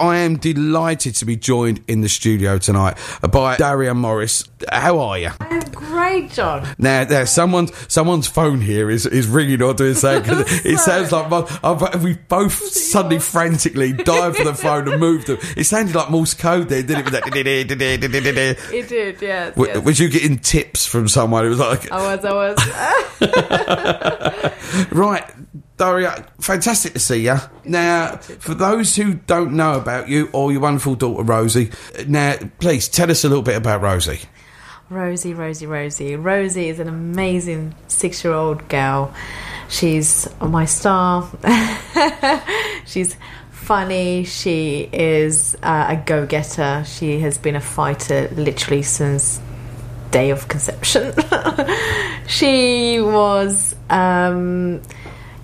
I 0.00 0.18
am 0.18 0.36
delighted 0.36 1.14
to 1.16 1.24
be 1.24 1.36
joined 1.36 1.82
in 1.88 2.00
the 2.00 2.08
studio 2.08 2.58
tonight 2.58 2.96
by 3.30 3.56
Daria 3.56 3.94
Morris. 3.94 4.44
How 4.70 4.98
are 5.00 5.18
you? 5.18 5.30
I'm 5.40 5.60
great, 5.70 6.30
John. 6.32 6.66
Now, 6.78 7.04
now, 7.04 7.24
someone's 7.24 7.72
someone's 7.92 8.26
phone 8.26 8.60
here 8.60 8.90
is, 8.90 9.06
is 9.06 9.26
ringing 9.26 9.62
or 9.62 9.74
doing 9.74 9.94
something. 9.94 10.34
it 10.64 10.78
sounds 10.78 11.12
like 11.12 11.28
my, 11.30 11.46
I've, 11.62 12.02
we 12.02 12.14
both 12.14 12.52
suddenly 12.54 13.18
frantically 13.18 13.92
dived 13.92 14.36
for 14.36 14.44
the 14.44 14.54
phone 14.54 14.88
and 14.88 15.00
moved 15.00 15.26
them. 15.28 15.38
It 15.56 15.64
sounded 15.64 15.94
like 15.94 16.10
Morse 16.10 16.34
code 16.34 16.68
there, 16.68 16.82
didn't 16.82 17.12
it? 17.12 17.24
It 18.72 18.88
did, 18.88 19.22
yes. 19.22 19.54
W- 19.54 19.72
yes. 19.72 19.84
Was 19.84 20.00
you 20.00 20.08
getting 20.08 20.38
tips 20.38 20.86
from 20.86 21.08
someone? 21.08 21.44
It 21.46 21.50
was 21.50 21.58
like, 21.60 21.90
I 21.90 22.16
was, 22.16 22.24
I 22.24 22.32
was. 22.32 22.58
right, 24.92 25.24
Daria, 25.76 26.26
fantastic 26.40 26.92
to 26.92 27.00
see 27.00 27.24
you. 27.24 27.36
Now, 27.64 28.16
for 28.16 28.54
those 28.54 28.94
who 28.94 29.14
don't 29.14 29.54
know 29.54 29.74
about 29.74 30.08
you 30.08 30.30
or 30.32 30.52
your 30.52 30.60
wonderful 30.60 30.94
daughter 30.94 31.24
Rosie, 31.24 31.70
now 32.06 32.36
please 32.60 32.88
tell 32.88 33.10
us 33.10 33.24
a 33.24 33.28
little 33.28 33.42
bit 33.42 33.56
about 33.56 33.82
Rosie. 33.82 34.20
Rosie, 34.88 35.34
Rosie, 35.34 35.66
Rosie. 35.66 36.14
Rosie 36.14 36.68
is 36.68 36.78
an 36.78 36.88
amazing 36.88 37.74
six 37.88 38.22
year 38.22 38.34
old 38.34 38.68
girl. 38.68 39.12
She's 39.68 40.28
my 40.40 40.66
star. 40.66 41.28
She's 42.86 43.16
funny. 43.50 44.24
She 44.24 44.88
is 44.92 45.56
uh, 45.62 45.86
a 45.88 45.96
go 45.96 46.26
getter. 46.26 46.84
She 46.86 47.18
has 47.20 47.38
been 47.38 47.56
a 47.56 47.60
fighter 47.60 48.28
literally 48.36 48.82
since 48.82 49.40
day 50.12 50.30
of 50.30 50.46
conception. 50.46 51.14
she 52.28 53.00
was. 53.00 53.74
Um, 53.90 54.82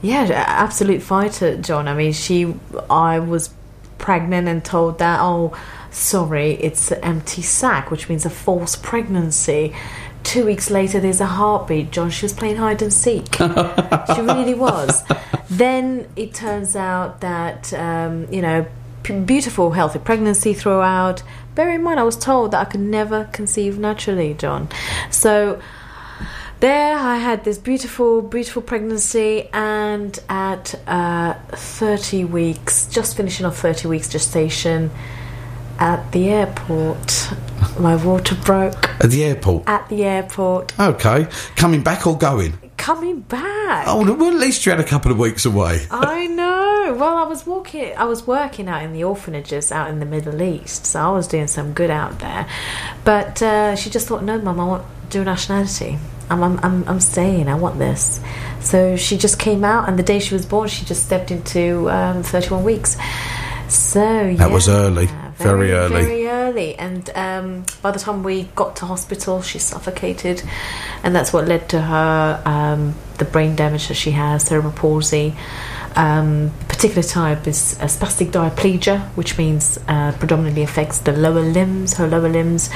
yeah, 0.02 0.22
absolute 0.46 1.02
fighter, 1.02 1.56
John. 1.56 1.88
I 1.88 1.94
mean, 1.94 2.12
she. 2.12 2.54
I 2.88 3.18
was 3.18 3.50
pregnant 3.98 4.48
and 4.48 4.64
told 4.64 4.98
that, 4.98 5.20
oh, 5.20 5.56
sorry, 5.90 6.52
it's 6.52 6.90
an 6.90 7.04
empty 7.04 7.42
sac, 7.42 7.90
which 7.90 8.08
means 8.08 8.24
a 8.24 8.30
false 8.30 8.76
pregnancy. 8.76 9.74
Two 10.22 10.44
weeks 10.44 10.70
later, 10.70 11.00
there's 11.00 11.20
a 11.20 11.26
heartbeat, 11.26 11.92
John. 11.92 12.10
She 12.10 12.24
was 12.24 12.32
playing 12.32 12.56
hide 12.56 12.82
and 12.82 12.92
seek. 12.92 13.34
she 13.36 14.20
really 14.20 14.54
was. 14.54 15.02
Then 15.48 16.08
it 16.16 16.34
turns 16.34 16.76
out 16.76 17.20
that, 17.20 17.72
um, 17.72 18.26
you 18.32 18.42
know, 18.42 18.66
p- 19.02 19.18
beautiful, 19.20 19.70
healthy 19.70 19.98
pregnancy 19.98 20.54
throughout. 20.54 21.22
Bear 21.54 21.70
in 21.72 21.82
mind, 21.82 21.98
I 21.98 22.04
was 22.04 22.16
told 22.16 22.52
that 22.52 22.66
I 22.66 22.70
could 22.70 22.80
never 22.80 23.24
conceive 23.32 23.78
naturally, 23.78 24.34
John. 24.34 24.68
So 25.10 25.60
there 26.60 26.96
I 26.96 27.16
had 27.16 27.44
this 27.44 27.58
beautiful, 27.58 28.22
beautiful 28.22 28.62
pregnancy, 28.62 29.48
and 29.52 30.18
at 30.28 30.74
uh, 30.86 31.34
30 31.52 32.24
weeks, 32.24 32.86
just 32.86 33.16
finishing 33.16 33.46
off 33.46 33.58
30 33.58 33.88
weeks 33.88 34.08
gestation, 34.08 34.90
at 35.78 36.12
the 36.12 36.28
airport, 36.28 37.30
my 37.78 37.96
water 37.96 38.34
broke. 38.44 38.90
At 39.02 39.10
the 39.10 39.24
airport. 39.24 39.64
At 39.66 39.88
the 39.88 40.04
airport, 40.04 40.78
Okay. 40.78 41.26
Coming 41.56 41.82
back 41.82 42.06
or 42.06 42.16
going? 42.18 42.58
coming 42.76 43.20
back. 43.20 43.84
Oh, 43.86 44.02
well, 44.16 44.28
at 44.32 44.40
least 44.40 44.64
you 44.64 44.70
had 44.72 44.80
a 44.80 44.84
couple 44.84 45.12
of 45.12 45.18
weeks 45.18 45.44
away. 45.44 45.86
I 45.90 46.26
know. 46.26 46.96
Well, 46.98 47.16
I 47.18 47.24
was 47.24 47.46
walking. 47.46 47.94
I 47.94 48.04
was 48.04 48.26
working 48.26 48.68
out 48.68 48.82
in 48.82 48.94
the 48.94 49.04
orphanages 49.04 49.70
out 49.70 49.90
in 49.90 50.00
the 50.00 50.06
Middle 50.06 50.40
East, 50.40 50.86
so 50.86 50.98
I 50.98 51.10
was 51.12 51.28
doing 51.28 51.46
some 51.46 51.74
good 51.74 51.90
out 51.90 52.18
there. 52.20 52.48
But 53.04 53.42
uh, 53.42 53.76
she 53.76 53.90
just 53.90 54.08
thought, 54.08 54.24
"No, 54.24 54.38
Mum, 54.40 54.58
I 54.58 54.64
want 54.64 54.84
dual 55.10 55.24
nationality. 55.26 55.98
I'm, 56.30 56.42
I'm, 56.42 56.58
I'm, 56.62 56.88
I'm 56.88 57.00
staying. 57.00 57.48
I 57.48 57.54
want 57.54 57.78
this." 57.78 58.20
So 58.60 58.96
she 58.96 59.18
just 59.18 59.38
came 59.38 59.64
out, 59.64 59.88
and 59.88 59.98
the 59.98 60.02
day 60.02 60.18
she 60.18 60.34
was 60.34 60.46
born, 60.46 60.68
she 60.68 60.84
just 60.84 61.04
stepped 61.04 61.30
into 61.30 61.90
um, 61.90 62.22
31 62.22 62.64
weeks. 62.64 62.96
So 63.68 64.34
That 64.34 64.50
was 64.50 64.68
early. 64.68 65.08
Very 65.36 65.72
early. 65.72 66.02
very 66.02 66.26
early. 66.28 66.74
And 66.74 67.08
um, 67.14 67.64
by 67.80 67.92
the 67.92 67.98
time 67.98 68.22
we 68.22 68.44
got 68.54 68.76
to 68.76 68.86
hospital, 68.86 69.40
she 69.40 69.58
suffocated, 69.58 70.42
and 71.02 71.14
that's 71.14 71.32
what 71.32 71.48
led 71.48 71.68
to 71.70 71.80
her 71.80 72.42
um, 72.44 72.94
the 73.18 73.24
brain 73.24 73.56
damage 73.56 73.88
that 73.88 73.94
she 73.94 74.10
has, 74.10 74.44
cerebral 74.44 74.72
palsy. 74.72 75.34
Um, 75.96 76.52
particular 76.80 77.06
type 77.06 77.46
is 77.46 77.74
a 77.74 77.84
spastic 77.84 78.30
diplegia, 78.30 79.02
which 79.14 79.36
means 79.36 79.78
uh, 79.86 80.12
predominantly 80.12 80.62
affects 80.62 81.00
the 81.00 81.12
lower 81.12 81.42
limbs, 81.42 81.92
her 81.98 82.06
lower 82.06 82.30
limbs, 82.30 82.70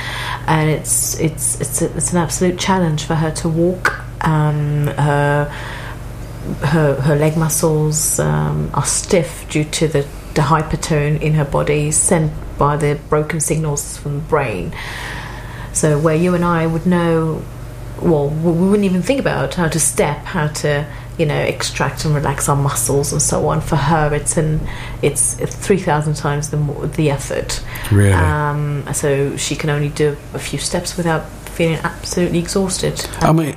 and 0.46 0.68
it's 0.68 1.18
it's 1.20 1.58
it's 1.58 1.80
a, 1.80 1.86
it's 1.96 2.12
an 2.12 2.18
absolute 2.18 2.58
challenge 2.58 3.04
for 3.04 3.14
her 3.14 3.30
to 3.30 3.48
walk. 3.48 4.04
Um, 4.20 4.88
her 4.88 5.46
her 6.64 7.00
her 7.00 7.16
leg 7.16 7.38
muscles 7.38 8.20
um, 8.20 8.70
are 8.74 8.84
stiff 8.84 9.46
due 9.48 9.64
to 9.64 9.88
the, 9.88 10.06
the 10.34 10.42
hypertone 10.42 11.18
in 11.22 11.32
her 11.32 11.46
body 11.46 11.90
sent 11.90 12.30
by 12.58 12.76
the 12.76 13.00
broken 13.08 13.40
signals 13.40 13.96
from 13.96 14.16
the 14.16 14.24
brain. 14.24 14.74
So 15.72 15.98
where 15.98 16.14
you 16.14 16.34
and 16.34 16.44
I 16.44 16.66
would 16.66 16.84
know, 16.84 17.42
well, 18.02 18.28
we 18.28 18.52
wouldn't 18.52 18.84
even 18.84 19.00
think 19.00 19.18
about 19.18 19.54
how 19.54 19.68
to 19.68 19.80
step, 19.80 20.18
how 20.26 20.48
to 20.48 20.86
you 21.18 21.26
know 21.26 21.38
extract 21.38 22.04
and 22.04 22.14
relax 22.14 22.48
our 22.48 22.56
muscles 22.56 23.12
and 23.12 23.22
so 23.22 23.48
on. 23.48 23.60
For 23.60 23.76
her, 23.76 24.12
it's 24.14 24.36
an 24.36 24.60
it's 25.02 25.34
three 25.34 25.78
thousand 25.78 26.14
times 26.14 26.50
the 26.50 26.56
more, 26.56 26.86
the 26.86 27.10
effort. 27.10 27.62
Really? 27.90 28.12
Um, 28.12 28.84
so 28.92 29.36
she 29.36 29.56
can 29.56 29.70
only 29.70 29.88
do 29.90 30.16
a 30.32 30.38
few 30.38 30.58
steps 30.58 30.96
without 30.96 31.28
feeling 31.48 31.78
absolutely 31.84 32.38
exhausted. 32.40 33.04
I 33.20 33.32
mean, 33.32 33.56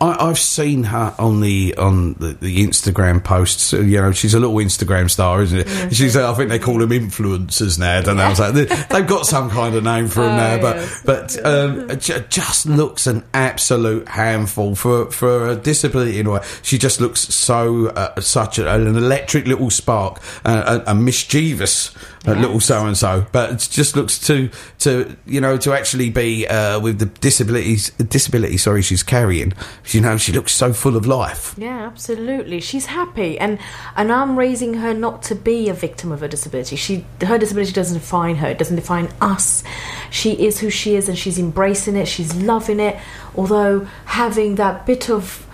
I, 0.00 0.28
I've 0.28 0.38
seen 0.38 0.84
her 0.84 1.14
on 1.18 1.40
the 1.40 1.74
on 1.76 2.14
the, 2.14 2.28
the 2.34 2.64
Instagram 2.66 3.22
posts. 3.22 3.72
You 3.72 4.00
know, 4.00 4.12
she's 4.12 4.34
a 4.34 4.40
little 4.40 4.56
Instagram 4.56 5.10
star, 5.10 5.42
isn't 5.42 5.58
it? 5.66 5.94
She's. 5.94 6.16
uh, 6.16 6.30
I 6.30 6.34
think 6.34 6.50
they 6.50 6.58
call 6.58 6.78
them 6.78 6.90
influencers 6.90 7.78
now. 7.78 7.98
I 7.98 8.02
don't 8.02 8.16
know. 8.16 8.22
I 8.24 8.28
was 8.28 8.38
like, 8.40 8.54
they, 8.54 8.64
they've 8.90 9.06
got 9.06 9.26
some 9.26 9.50
kind 9.50 9.74
of 9.74 9.82
name 9.84 10.08
for 10.08 10.22
them 10.22 10.34
Oh, 10.34 10.36
now, 10.36 10.60
but 10.60 10.76
yes. 10.76 11.02
but 11.04 11.46
um, 11.46 11.90
it 11.90 12.30
just 12.30 12.66
looks 12.66 13.06
an 13.06 13.24
absolute 13.34 14.06
handful 14.08 14.74
for 14.74 15.10
for 15.10 15.48
a 15.50 15.56
disability 15.56 16.20
in 16.20 16.26
a 16.26 16.30
way. 16.32 16.40
She 16.62 16.78
just 16.78 17.00
looks 17.00 17.20
so 17.20 17.88
uh, 17.88 18.20
such 18.20 18.58
a, 18.58 18.72
an 18.72 18.86
electric 18.86 19.46
little 19.46 19.70
spark, 19.70 20.20
uh, 20.44 20.80
a, 20.86 20.92
a 20.92 20.94
mischievous. 20.94 21.94
Uh 22.36 22.40
little 22.40 22.60
so 22.60 22.86
and 22.86 22.96
so, 22.96 23.26
but 23.32 23.50
it 23.50 23.68
just 23.70 23.96
looks 23.96 24.18
to 24.26 24.50
to 24.80 25.16
you 25.26 25.40
know 25.40 25.56
to 25.58 25.72
actually 25.72 26.10
be 26.10 26.46
uh, 26.46 26.80
with 26.80 26.98
the 26.98 27.06
disabilities 27.06 27.90
disability. 27.90 28.56
Sorry, 28.56 28.82
she's 28.82 29.02
carrying. 29.02 29.52
You 29.86 30.00
know, 30.00 30.16
she 30.16 30.32
looks 30.32 30.52
so 30.52 30.72
full 30.72 30.96
of 30.96 31.06
life. 31.06 31.54
Yeah, 31.56 31.86
absolutely. 31.86 32.60
She's 32.60 32.86
happy, 32.86 33.38
and 33.38 33.58
and 33.96 34.12
I'm 34.12 34.38
raising 34.38 34.74
her 34.74 34.94
not 34.94 35.22
to 35.24 35.34
be 35.34 35.68
a 35.68 35.74
victim 35.74 36.12
of 36.12 36.20
her 36.20 36.28
disability. 36.28 36.76
She 36.76 37.04
her 37.22 37.38
disability 37.38 37.72
doesn't 37.72 37.98
define 37.98 38.36
her. 38.36 38.48
It 38.48 38.58
doesn't 38.58 38.76
define 38.76 39.08
us. 39.20 39.64
She 40.10 40.32
is 40.46 40.60
who 40.60 40.70
she 40.70 40.96
is, 40.96 41.08
and 41.08 41.18
she's 41.18 41.38
embracing 41.38 41.96
it. 41.96 42.06
She's 42.06 42.34
loving 42.34 42.80
it. 42.80 42.96
Although 43.36 43.86
having 44.04 44.56
that 44.56 44.86
bit 44.86 45.10
of 45.10 45.46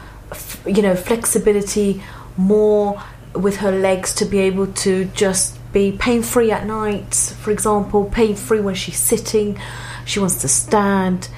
you 0.67 0.83
know 0.83 0.95
flexibility 0.95 2.03
more 2.37 3.03
with 3.35 3.56
her 3.56 3.73
legs 3.73 4.15
to 4.15 4.25
be 4.25 4.39
able 4.39 4.67
to 4.69 5.05
just 5.06 5.59
be 5.75 5.93
pain 5.93 6.23
free 6.23 6.51
at 6.51 6.65
night, 6.67 7.15
for 7.41 7.51
example, 7.51 8.07
pain 8.07 8.37
free 8.37 8.61
when 8.61 8.77
she's 8.77 8.99
sitting. 8.99 9.61
She 10.07 10.21
wants 10.21 10.41
to 10.43 10.49
stand. 10.49 11.29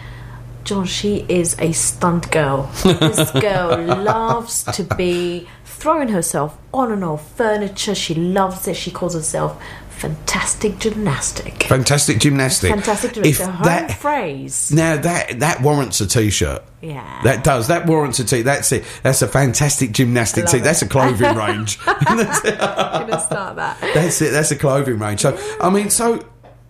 John, 0.63 0.85
she 0.85 1.25
is 1.29 1.57
a 1.59 1.73
stunt 1.73 2.31
girl. 2.31 2.71
This 2.85 3.31
girl 3.41 3.85
loves 4.03 4.63
to 4.65 4.85
be 4.97 5.49
throwing 5.65 6.09
herself 6.09 6.59
on 6.75 6.93
and 6.93 7.03
off 7.03 7.29
furniture. 7.37 7.95
She 7.95 8.15
loves 8.15 8.69
it. 8.69 8.77
She 8.77 8.91
calls 8.91 9.15
herself 9.15 9.61
fantastic 9.97 10.79
gymnastic. 10.79 11.65
Fantastic 11.65 12.19
gymnastic. 12.19 12.71
Fantastic 12.71 13.11
If 13.19 13.39
gymnastic. 13.39 13.47
Her 13.47 13.65
that 13.65 13.93
phrase. 13.99 14.71
now 14.73 14.97
that 14.97 15.41
that 15.41 15.63
warrants 15.63 16.01
a 16.01 16.07
t-shirt. 16.07 16.63
Yeah. 16.83 17.21
That 17.25 17.43
does. 17.43 17.69
That 17.69 17.87
warrants 17.87 18.19
a 18.21 18.25
t. 18.25 18.43
That's 18.43 18.71
it. 18.73 18.85
That's 19.03 19.23
a 19.23 19.27
fantastic 19.29 19.93
gymnastic 19.93 20.47
t. 20.47 20.59
it. 20.59 20.63
That's 20.63 20.83
a 20.83 20.89
clothing 20.89 21.35
range. 21.37 21.79
I'm 21.87 22.17
gonna 22.19 23.21
start 23.21 23.57
that. 23.57 23.79
That's 23.95 24.21
it. 24.23 24.31
That's 24.31 24.51
a 24.51 24.57
clothing 24.57 24.99
range. 24.99 25.21
So 25.21 25.37
I 25.61 25.71
mean, 25.71 25.91
so 25.91 26.23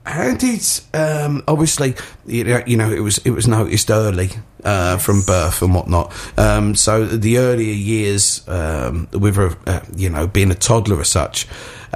how 0.06 0.34
did 0.34 0.62
um, 0.94 1.42
obviously 1.48 1.94
you 2.26 2.44
know, 2.44 2.62
you 2.66 2.76
know 2.76 2.90
it 2.90 3.00
was 3.00 3.18
it 3.18 3.30
was 3.30 3.48
noticed 3.48 3.90
early 3.90 4.30
uh, 4.64 4.98
from 4.98 5.22
birth 5.22 5.62
and 5.62 5.74
whatnot. 5.74 6.12
Um, 6.38 6.74
so 6.74 7.04
the 7.04 7.38
earlier 7.38 7.72
years 7.72 8.46
um, 8.48 9.08
with 9.12 9.36
her, 9.36 9.56
uh, 9.66 9.80
you 9.94 10.08
know, 10.08 10.26
being 10.26 10.50
a 10.50 10.54
toddler 10.54 11.00
as 11.00 11.08
such. 11.08 11.46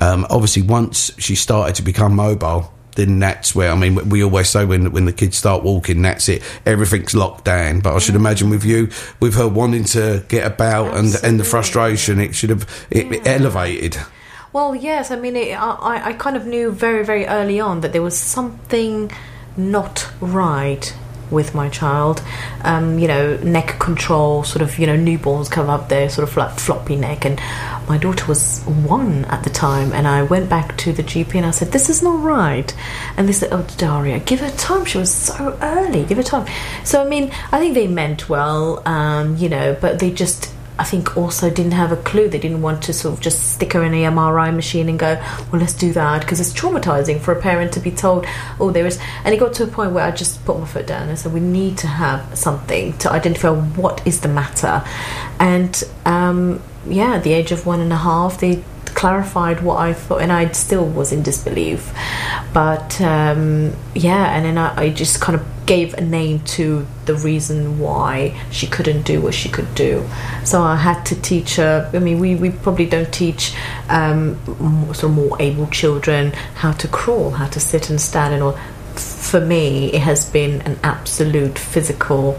Um, 0.00 0.26
obviously, 0.30 0.62
once 0.62 1.10
she 1.18 1.34
started 1.34 1.76
to 1.76 1.82
become 1.82 2.14
mobile. 2.14 2.72
Then 2.96 3.20
that's 3.20 3.54
where 3.54 3.70
I 3.70 3.76
mean 3.76 4.08
we 4.08 4.24
always 4.24 4.48
say 4.48 4.64
when 4.64 4.90
when 4.90 5.04
the 5.04 5.12
kids 5.12 5.36
start 5.36 5.62
walking, 5.62 6.02
that's 6.02 6.28
it. 6.28 6.42
Everything's 6.66 7.14
locked 7.14 7.44
down. 7.44 7.80
But 7.80 7.94
I 7.94 8.00
should 8.00 8.16
imagine 8.16 8.50
with 8.50 8.64
you, 8.64 8.90
with 9.20 9.36
her 9.36 9.46
wanting 9.46 9.84
to 9.84 10.24
get 10.28 10.44
about 10.44 10.96
and 10.96 11.14
and 11.22 11.38
the 11.38 11.44
frustration, 11.44 12.18
it 12.18 12.34
should 12.34 12.50
have 12.50 12.68
it, 12.90 13.12
it 13.12 13.26
elevated. 13.28 13.96
Well, 14.52 14.74
yes. 14.74 15.10
I 15.10 15.16
mean, 15.16 15.36
it, 15.36 15.52
I, 15.52 16.08
I 16.10 16.12
kind 16.14 16.36
of 16.36 16.44
knew 16.46 16.72
very, 16.72 17.04
very 17.04 17.26
early 17.26 17.60
on 17.60 17.82
that 17.82 17.92
there 17.92 18.02
was 18.02 18.18
something 18.18 19.12
not 19.56 20.10
right 20.20 20.92
with 21.30 21.54
my 21.54 21.68
child. 21.68 22.20
Um, 22.62 22.98
you 22.98 23.06
know, 23.06 23.36
neck 23.36 23.78
control, 23.78 24.42
sort 24.42 24.62
of, 24.62 24.78
you 24.78 24.88
know, 24.88 24.96
newborns 24.96 25.48
come 25.48 25.70
up 25.70 25.88
there, 25.88 26.08
sort 26.10 26.28
of 26.28 26.36
like 26.36 26.58
floppy 26.58 26.96
neck. 26.96 27.24
And 27.24 27.40
my 27.88 27.96
daughter 27.96 28.26
was 28.26 28.62
one 28.64 29.24
at 29.26 29.44
the 29.44 29.50
time, 29.50 29.92
and 29.92 30.08
I 30.08 30.24
went 30.24 30.50
back 30.50 30.76
to 30.78 30.92
the 30.92 31.04
GP 31.04 31.36
and 31.36 31.46
I 31.46 31.52
said, 31.52 31.70
This 31.70 31.88
is 31.88 32.02
not 32.02 32.20
right. 32.20 32.74
And 33.16 33.28
they 33.28 33.32
said, 33.32 33.50
Oh, 33.52 33.66
Daria, 33.76 34.18
give 34.18 34.40
her 34.40 34.50
time. 34.50 34.84
She 34.84 34.98
was 34.98 35.14
so 35.14 35.56
early, 35.62 36.04
give 36.04 36.18
her 36.18 36.24
time. 36.24 36.46
So, 36.84 37.04
I 37.04 37.08
mean, 37.08 37.30
I 37.52 37.60
think 37.60 37.74
they 37.74 37.86
meant 37.86 38.28
well, 38.28 38.82
um, 38.84 39.36
you 39.36 39.48
know, 39.48 39.76
but 39.80 40.00
they 40.00 40.10
just 40.10 40.52
I 40.80 40.84
think 40.84 41.14
also 41.14 41.50
didn't 41.50 41.72
have 41.72 41.92
a 41.92 41.96
clue. 41.96 42.30
They 42.30 42.38
didn't 42.38 42.62
want 42.62 42.82
to 42.84 42.94
sort 42.94 43.12
of 43.12 43.20
just 43.20 43.52
stick 43.52 43.74
her 43.74 43.82
in 43.84 43.92
an 43.92 44.14
MRI 44.14 44.54
machine 44.54 44.88
and 44.88 44.98
go, 44.98 45.22
well, 45.52 45.60
let's 45.60 45.74
do 45.74 45.92
that 45.92 46.22
because 46.22 46.40
it's 46.40 46.54
traumatizing 46.54 47.20
for 47.20 47.32
a 47.32 47.40
parent 47.40 47.74
to 47.74 47.80
be 47.80 47.90
told, 47.90 48.24
oh, 48.58 48.70
there 48.70 48.86
is. 48.86 48.98
And 49.24 49.34
it 49.34 49.38
got 49.38 49.52
to 49.54 49.64
a 49.64 49.66
point 49.66 49.92
where 49.92 50.06
I 50.06 50.10
just 50.10 50.42
put 50.46 50.58
my 50.58 50.66
foot 50.66 50.86
down 50.86 51.10
and 51.10 51.18
said, 51.18 51.34
we 51.34 51.40
need 51.40 51.76
to 51.78 51.86
have 51.86 52.36
something 52.36 52.96
to 52.98 53.12
identify 53.12 53.50
what 53.50 54.06
is 54.06 54.22
the 54.22 54.28
matter. 54.28 54.82
And 55.38 55.84
um, 56.06 56.62
yeah, 56.86 57.16
at 57.16 57.24
the 57.24 57.34
age 57.34 57.52
of 57.52 57.66
one 57.66 57.80
and 57.80 57.92
a 57.92 57.98
half, 57.98 58.40
they 58.40 58.64
clarified 58.86 59.62
what 59.62 59.78
I 59.78 59.92
thought, 59.92 60.22
and 60.22 60.32
I 60.32 60.50
still 60.52 60.86
was 60.86 61.12
in 61.12 61.22
disbelief. 61.22 61.92
But 62.52 63.00
um, 63.02 63.76
yeah, 63.94 64.34
and 64.34 64.44
then 64.46 64.58
I, 64.58 64.84
I, 64.84 64.90
just 64.90 65.20
kind 65.20 65.38
of 65.38 65.46
gave 65.70 65.94
a 65.94 66.00
name 66.00 66.40
to 66.40 66.84
the 67.04 67.14
reason 67.14 67.78
why 67.78 68.36
she 68.50 68.66
couldn't 68.66 69.02
do 69.02 69.20
what 69.20 69.32
she 69.32 69.48
could 69.48 69.72
do. 69.76 70.04
So 70.42 70.60
I 70.60 70.74
had 70.74 71.04
to 71.04 71.14
teach 71.22 71.54
her. 71.62 71.88
I 71.94 72.00
mean, 72.00 72.18
we, 72.18 72.34
we 72.34 72.50
probably 72.50 72.86
don't 72.86 73.12
teach 73.12 73.54
um, 73.88 74.36
sort 74.86 75.04
of 75.04 75.12
more 75.12 75.40
able 75.40 75.68
children 75.68 76.32
how 76.62 76.72
to 76.72 76.88
crawl, 76.88 77.30
how 77.30 77.46
to 77.46 77.60
sit 77.60 77.88
and 77.88 78.00
stand, 78.00 78.34
and 78.34 78.42
all. 78.42 78.58
For 78.96 79.40
me, 79.40 79.92
it 79.92 80.00
has 80.00 80.28
been 80.28 80.60
an 80.62 80.76
absolute 80.82 81.56
physical. 81.56 82.36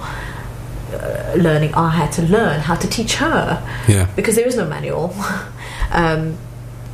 Uh, 0.91 1.33
learning 1.37 1.73
I 1.73 1.89
had 1.89 2.11
to 2.17 2.23
learn 2.23 2.59
how 2.59 2.75
to 2.75 2.85
teach 2.85 3.13
her 3.15 3.63
yeah. 3.87 4.11
because 4.17 4.35
there 4.35 4.45
is 4.45 4.57
no 4.57 4.67
manual 4.67 5.15
um, 5.91 6.37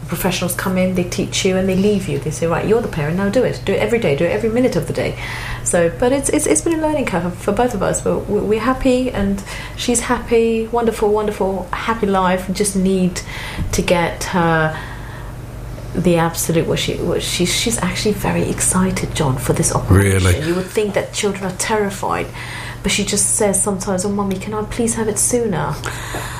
professionals 0.07 0.56
come 0.56 0.77
in, 0.77 0.95
they 0.95 1.04
teach 1.04 1.45
you, 1.45 1.57
and 1.57 1.68
they 1.68 1.75
leave 1.75 2.07
you. 2.07 2.19
They 2.19 2.31
say, 2.31 2.48
right, 2.48 2.68
you're 2.68 2.81
the 2.81 2.88
parent, 2.88 3.18
now 3.18 3.30
do 3.30 3.44
it. 3.44 3.62
Do 3.65 3.74
it 3.74 3.80
every 3.80 4.00
day, 4.00 4.15
do 4.15 4.25
it 4.25 4.31
every 4.31 4.50
minute 4.50 4.75
of 4.75 4.88
the 4.88 4.94
day. 4.94 5.18
So, 5.63 5.89
but 6.00 6.12
it's, 6.12 6.30
it's, 6.30 6.45
it's 6.45 6.62
been 6.62 6.80
a 6.80 6.81
learning 6.81 7.06
curve 7.06 7.38
for 7.38 7.51
both 7.51 7.74
of 7.74 7.83
us. 7.83 8.01
But 8.01 8.19
we're 8.27 8.59
happy, 8.59 9.12
and 9.12 9.44
she's 9.75 10.01
happy, 10.01 10.68
wonderful, 10.68 11.12
wonderful, 11.12 11.63
happy 11.71 12.07
life. 12.07 12.51
Just 12.54 12.75
need 12.75 13.21
to 13.74 13.81
get 13.81 14.24
her 14.25 14.77
the 15.97 16.15
absolute 16.17 16.67
what 16.67 16.79
she 16.79 16.95
what 16.97 17.21
she 17.21 17.45
she's 17.45 17.77
actually 17.79 18.13
very 18.13 18.44
excited 18.49 19.13
john 19.15 19.38
for 19.38 19.53
this 19.53 19.73
operation 19.73 20.23
really 20.23 20.47
you 20.47 20.53
would 20.53 20.65
think 20.65 20.94
that 20.94 21.11
children 21.11 21.44
are 21.44 21.57
terrified 21.57 22.27
but 22.88 22.91
she 22.94 23.03
just 23.03 23.35
says 23.35 23.61
sometimes, 23.61 24.05
"Oh, 24.05 24.09
mummy, 24.09 24.38
can 24.38 24.53
I 24.53 24.63
please 24.63 24.95
have 24.95 25.09
it 25.09 25.19
sooner?" 25.19 25.75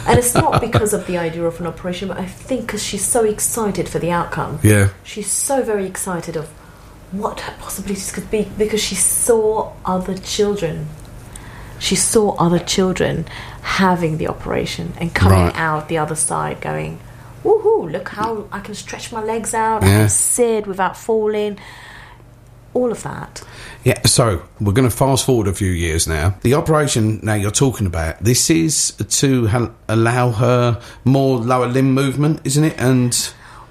And 0.06 0.18
it's 0.18 0.34
not 0.34 0.62
because 0.68 0.94
of 0.94 1.06
the 1.06 1.18
idea 1.18 1.44
of 1.44 1.60
an 1.60 1.68
operation, 1.68 2.08
but 2.08 2.18
I 2.18 2.26
think 2.26 2.62
because 2.62 2.82
she's 2.82 3.06
so 3.06 3.26
excited 3.26 3.90
for 3.90 4.00
the 4.00 4.12
outcome. 4.12 4.60
Yeah, 4.64 4.92
she's 5.04 5.30
so 5.30 5.62
very 5.62 5.86
excited 5.86 6.38
of 6.38 6.48
what 7.12 7.42
her 7.42 7.54
possibilities 7.60 8.14
could 8.14 8.32
be 8.32 8.48
because 8.58 8.82
she 8.82 8.96
saw 8.96 9.74
other 9.84 10.18
children. 10.18 10.88
She 11.80 11.98
saw 11.98 12.36
other 12.36 12.60
children 12.60 13.26
having 13.62 14.18
the 14.18 14.28
operation 14.28 14.94
and 15.02 15.14
coming 15.14 15.48
right. 15.48 15.56
out 15.56 15.90
the 15.90 15.98
other 15.98 16.16
side, 16.16 16.62
going, 16.62 17.00
"Woohoo! 17.48 17.92
Look 17.92 18.10
how 18.10 18.48
I 18.52 18.60
can 18.60 18.76
stretch 18.76 19.12
my 19.12 19.24
legs 19.24 19.54
out. 19.54 19.84
Yeah. 19.84 19.88
I 19.88 19.92
can 20.00 20.10
sit 20.10 20.68
without 20.68 20.98
falling." 20.98 21.58
All 22.74 22.92
of 22.92 23.02
that. 23.04 23.42
Yeah, 23.84 24.06
so 24.06 24.44
we're 24.60 24.74
going 24.74 24.90
to 24.90 24.96
fast 24.96 25.26
forward 25.26 25.48
a 25.48 25.54
few 25.54 25.72
years 25.72 26.08
now. 26.08 26.36
The 26.42 26.54
operation 26.54 27.20
now 27.24 27.34
you're 27.34 27.50
talking 27.50 27.88
about, 27.88 28.20
this 28.20 28.50
is 28.52 28.92
to 29.22 29.48
ha- 29.48 29.72
allow 29.88 30.32
her 30.32 30.80
more 31.04 31.38
lower 31.38 31.68
limb 31.68 31.94
movement, 31.94 32.42
isn't 32.44 32.64
it? 32.64 32.76
And 32.78 33.14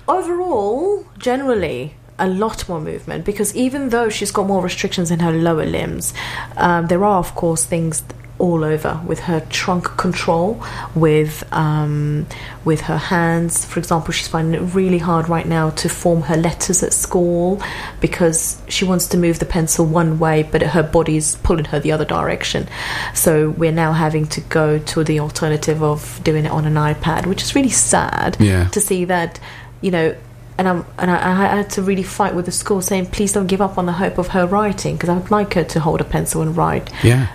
overall, 0.09 1.05
generally, 1.19 1.95
a 2.19 2.29
lot 2.29 2.69
more 2.69 2.81
movement 2.81 3.25
because 3.25 3.55
even 3.55 3.91
though 3.91 4.09
she's 4.09 4.33
got 4.33 4.47
more 4.47 4.63
restrictions 4.63 5.11
in 5.11 5.21
her 5.21 5.33
lower 5.33 5.67
limbs, 5.67 6.15
um, 6.57 6.87
there 6.87 7.05
are, 7.05 7.19
of 7.19 7.35
course, 7.35 7.65
things 7.65 8.03
all 8.39 8.65
over 8.65 9.01
with 9.07 9.21
her 9.21 9.41
trunk 9.49 9.85
control, 9.97 10.63
with 10.95 11.45
um, 11.53 12.27
with 12.65 12.83
her 12.83 12.99
hands. 12.99 13.65
For 13.65 13.79
example, 13.79 14.13
she's 14.13 14.29
finding 14.29 14.61
it 14.61 14.75
really 14.75 14.99
hard 14.99 15.29
right 15.29 15.47
now 15.47 15.71
to 15.71 15.89
form 15.89 16.23
her 16.23 16.37
letters 16.37 16.83
at 16.83 16.93
school 16.93 17.63
because 18.01 18.61
she 18.69 18.85
wants 18.85 19.07
to 19.09 19.17
move 19.17 19.39
the 19.39 19.47
pencil 19.47 19.87
one 19.87 20.19
way, 20.19 20.43
but 20.43 20.63
her 20.63 20.83
body's 20.83 21.37
pulling 21.37 21.67
her 21.67 21.81
the 21.81 21.93
other 21.93 22.05
direction. 22.05 22.69
So 23.15 23.51
we're 23.51 23.73
now 23.73 23.93
having 23.93 24.27
to 24.29 24.41
go 24.43 24.79
to 24.79 25.05
the 25.05 25.21
alternative 25.21 25.83
of 25.83 26.21
doing 26.23 26.45
it 26.45 26.51
on 26.51 26.67
an 26.67 26.75
iPad, 26.75 27.27
which 27.27 27.43
is 27.43 27.55
really 27.55 27.71
sad 27.71 28.37
yeah. 28.39 28.69
to 28.69 28.81
see 28.81 29.05
that. 29.07 29.41
You 29.83 29.91
know, 29.91 30.17
and, 30.59 30.69
I'm, 30.69 30.87
and 30.99 31.11
I, 31.11 31.17
I, 31.17 31.57
had 31.57 31.71
to 31.71 31.83
really 31.83 32.03
fight 32.03 32.35
with 32.35 32.47
the 32.47 32.53
school 32.53 32.81
saying, 32.81 33.07
please 33.07 33.33
don't 33.33 33.47
give 33.47 33.61
up 33.61 33.77
on 33.77 33.85
the 33.85 33.93
hope 33.93 34.17
of 34.17 34.29
her 34.29 34.47
writing 34.47 34.97
because 34.97 35.11
I 35.11 35.19
would 35.19 35.31
like 35.31 35.53
her 35.53 35.65
to 35.65 35.81
hold 35.81 36.01
a 36.01 36.05
pencil 36.05 36.41
and 36.41 36.57
write. 36.57 36.91
Yeah 37.05 37.29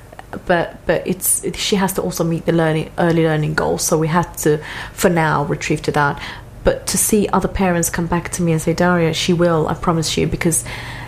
but 0.45 0.85
but 0.85 1.05
it's 1.05 1.45
she 1.57 1.75
has 1.75 1.93
to 1.93 2.01
also 2.01 2.23
meet 2.23 2.45
the 2.45 2.51
learning 2.51 2.91
early 2.97 3.23
learning 3.23 3.53
goals. 3.53 3.83
So 3.83 3.97
we 3.97 4.07
had 4.07 4.37
to, 4.39 4.63
for 4.93 5.09
now, 5.09 5.45
retrieve 5.45 5.81
to 5.83 5.91
that. 5.91 6.21
But 6.63 6.85
to 6.87 6.97
see 6.97 7.27
other 7.29 7.47
parents 7.47 7.89
come 7.89 8.05
back 8.05 8.29
to 8.33 8.43
me 8.43 8.51
and 8.51 8.61
say, 8.61 8.73
Daria, 8.73 9.13
she 9.13 9.33
will, 9.33 9.67
I 9.67 9.73
promise 9.73 10.15
you, 10.15 10.27
because 10.27 10.63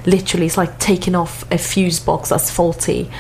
literally 0.06 0.48
it's 0.48 0.58
like 0.58 0.80
taking 0.80 1.14
off 1.14 1.50
a 1.52 1.58
fuse 1.58 2.00
box 2.00 2.30
that's 2.30 2.50
faulty 2.50 3.12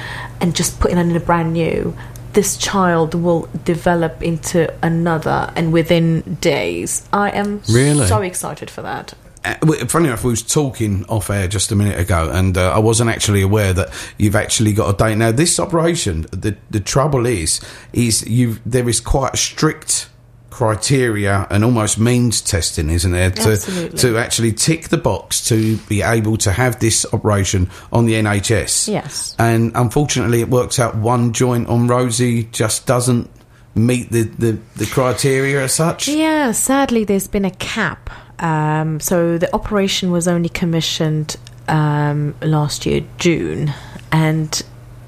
and 0.41 0.55
just 0.55 0.79
putting 0.79 0.97
it 0.97 1.01
in 1.01 1.15
a 1.15 1.19
brand 1.19 1.53
new. 1.53 1.95
This 2.33 2.57
child 2.57 3.13
will 3.13 3.47
develop 3.63 4.23
into 4.23 4.73
another, 4.81 5.53
and 5.56 5.71
within 5.71 6.38
days, 6.41 7.07
I 7.13 7.29
am 7.29 7.61
really? 7.69 8.07
so 8.07 8.21
excited 8.21 8.71
for 8.71 8.81
that. 8.81 9.13
Uh, 9.45 9.56
funny 9.88 10.07
enough, 10.07 10.24
we 10.24 10.30
was 10.30 10.42
talking 10.42 11.06
off 11.06 11.30
air 11.30 11.48
just 11.48 11.72
a 11.72 11.75
minute 11.75 12.00
ago, 12.00 12.30
and 12.31 12.57
uh, 12.57 12.72
I 12.72 12.80
wasn't 12.80 13.10
actually 13.10 13.42
aware 13.42 13.74
that 13.74 13.90
you've 14.18 14.36
actually 14.36 14.74
got 14.74 14.94
a 14.94 14.98
date. 14.98 15.18
Now, 15.18 15.31
this 15.31 15.60
operation, 15.60 16.22
the 16.31 16.56
the 16.69 16.80
trouble 16.80 17.25
is, 17.25 17.60
is 17.92 18.25
you 18.28 18.57
there 18.66 18.88
is 18.88 19.00
quite 19.00 19.34
a 19.34 19.38
strict 19.38 20.10
criteria 20.54 21.48
and 21.50 21.63
almost 21.63 21.98
means 21.98 22.40
testing, 22.40 22.90
isn't 22.92 23.12
there, 23.12 23.31
to 23.31 23.51
Absolutely. 23.54 23.98
to 23.98 24.18
actually 24.18 24.54
tick 24.54 24.90
the 24.90 24.98
box 24.98 25.44
to 25.48 25.78
be 25.90 26.04
able 26.04 26.38
to 26.38 26.51
have 26.51 26.80
this 26.80 27.06
operation 27.12 27.69
on 27.92 28.06
the 28.06 28.13
NHS. 28.13 28.88
Yes, 28.88 29.36
and 29.40 29.72
unfortunately, 29.75 30.42
it 30.42 30.50
works 30.50 30.80
out 30.80 30.95
one 30.95 31.34
joint 31.34 31.68
on 31.68 31.88
Rosie 31.88 32.44
just 32.44 32.86
doesn't 32.86 33.30
meet 33.75 34.11
the, 34.11 34.23
the, 34.23 34.57
the 34.75 34.85
criteria 34.85 35.63
as 35.63 35.73
such. 35.73 36.07
Yeah, 36.07 36.51
sadly, 36.51 37.03
there's 37.03 37.27
been 37.27 37.45
a 37.45 37.51
cap 37.51 38.09
um, 38.44 38.99
so 38.99 39.37
the 39.37 39.53
operation 39.56 40.11
was 40.11 40.27
only 40.27 40.49
commissioned 40.49 41.37
um, 41.69 42.35
last 42.42 42.85
year, 42.85 43.06
June, 43.18 43.73
and 44.11 44.61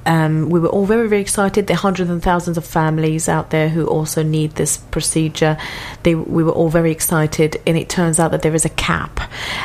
um, 0.06 0.50
we 0.50 0.60
were 0.60 0.70
all 0.70 0.86
very, 0.86 1.10
very 1.10 1.22
excited. 1.22 1.68
There 1.68 1.76
are 1.76 1.80
hundreds 1.80 2.10
and 2.10 2.24
thousands 2.24 2.58
of 2.58 2.66
families 2.66 3.28
out 3.28 3.50
there 3.50 3.70
who 3.70 3.88
also 3.88 4.24
need 4.24 4.52
this 4.52 4.78
procedure. 4.78 5.58
They, 6.04 6.16
we 6.16 6.44
were 6.44 6.52
all 6.52 6.70
very 6.70 6.92
excited, 6.92 7.62
and 7.68 7.78
it 7.78 7.90
turns 7.90 8.20
out 8.20 8.32
that 8.32 8.42
there 8.42 8.56
is 8.56 8.64
a 8.64 8.70
cap, 8.70 9.20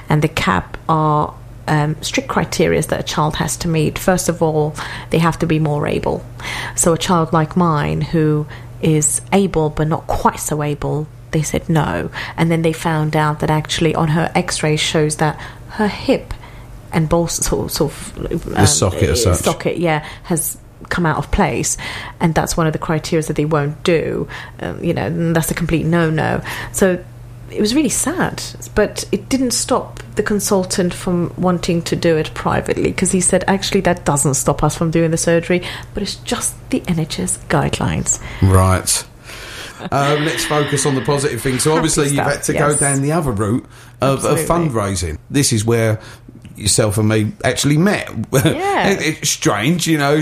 and 0.09 0.21
the 0.21 0.29
cap 0.29 0.77
are 0.89 1.35
um, 1.69 2.03
strict 2.03 2.29
criteria 2.29 2.83
that 2.83 2.99
a 2.99 3.05
child 3.05 3.37
has 3.37 3.57
to 3.59 3.69
meet. 3.69 4.01
First 4.01 4.29
of 4.29 4.43
all, 4.43 4.75
they 5.11 5.19
have 5.19 5.39
to 5.39 5.47
be 5.47 5.61
more 5.61 5.87
able. 5.87 6.25
So 6.75 6.93
a 6.93 6.99
child 6.99 7.33
like 7.33 7.57
mine 7.57 8.01
who 8.01 8.49
is 8.83 9.21
able 9.33 9.71
but 9.71 9.87
not 9.87 10.07
quite 10.07 10.41
so 10.41 10.63
able 10.63 11.07
they 11.31 11.43
said 11.43 11.69
no. 11.69 12.11
And 12.37 12.51
then 12.51 12.63
they 12.63 12.73
found 12.73 13.17
out 13.17 13.41
that 13.41 13.51
actually 13.51 13.95
on 13.95 14.09
her 14.09 14.31
x 14.35 14.63
ray 14.63 14.77
shows 14.77 15.17
that 15.17 15.37
her 15.71 15.89
hip 15.89 16.35
and 16.93 17.09
both 17.09 17.31
sort, 17.31 17.71
sort 17.71 17.93
of 17.93 18.19
um, 18.19 18.55
the 18.55 18.67
socket, 18.67 19.17
socket, 19.17 19.79
yeah, 19.79 20.05
has 20.25 20.59
come 20.89 21.07
out 21.07 21.19
of 21.19 21.31
place, 21.31 21.77
and 22.19 22.35
that's 22.35 22.57
one 22.57 22.67
of 22.67 22.73
the 22.73 22.79
criteria 22.79 23.25
that 23.25 23.37
they 23.37 23.45
won't 23.45 23.83
do. 23.85 24.27
Um, 24.59 24.83
you 24.83 24.93
know, 24.93 25.33
that's 25.33 25.51
a 25.53 25.55
complete 25.55 25.87
no-no. 25.87 26.43
So 26.73 27.05
it 27.51 27.61
was 27.61 27.75
really 27.75 27.89
sad, 27.89 28.43
but 28.75 29.05
it 29.13 29.29
didn't 29.29 29.53
stop 29.53 30.03
the 30.15 30.23
consultant 30.23 30.95
from 30.95 31.33
wanting 31.37 31.83
to 31.83 31.97
do 31.97 32.17
it 32.17 32.33
privately 32.35 32.85
because 32.85 33.13
he 33.13 33.21
said 33.21 33.45
actually 33.47 33.81
that 33.83 34.05
doesn't 34.05 34.35
stop 34.35 34.63
us 34.63 34.77
from 34.77 34.91
doing 34.91 35.11
the 35.11 35.17
surgery, 35.17 35.63
but 35.95 36.03
it's 36.03 36.17
just 36.17 36.55
the 36.71 36.81
NHS 36.81 37.39
guidelines. 37.47 38.21
Right. 38.43 39.07
Um, 39.91 40.25
let's 40.25 40.45
focus 40.45 40.85
on 40.85 40.95
the 40.95 41.01
positive 41.01 41.41
things. 41.41 41.63
So 41.63 41.75
obviously 41.75 42.09
you've 42.09 42.25
had 42.25 42.43
to 42.45 42.53
yes. 42.53 42.75
go 42.75 42.79
down 42.79 43.03
the 43.03 43.13
other 43.13 43.33
route 43.33 43.65
of, 44.01 44.25
of, 44.25 44.39
fundraising. 44.41 45.19
This 45.31 45.53
is 45.53 45.65
where 45.65 46.01
yourself 46.61 46.99
and 46.99 47.09
me 47.09 47.33
actually 47.45 47.79
met. 47.79 48.09
Yeah. 48.33 48.89
it's 49.01 49.29
strange, 49.29 49.87
you 49.87 49.99
know. 49.99 50.17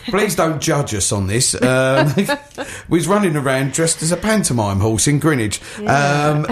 Please 0.06 0.34
don't 0.34 0.60
judge 0.60 0.94
us 0.94 1.12
on 1.12 1.26
this. 1.26 1.60
Um, 1.60 2.12
we 2.88 2.98
was 2.98 3.08
running 3.08 3.36
around 3.36 3.72
dressed 3.72 4.02
as 4.02 4.12
a 4.12 4.16
pantomime 4.16 4.80
horse 4.80 5.06
in 5.06 5.18
Greenwich. 5.18 5.60
Yeah. 5.80 6.44
Um, 6.44 6.46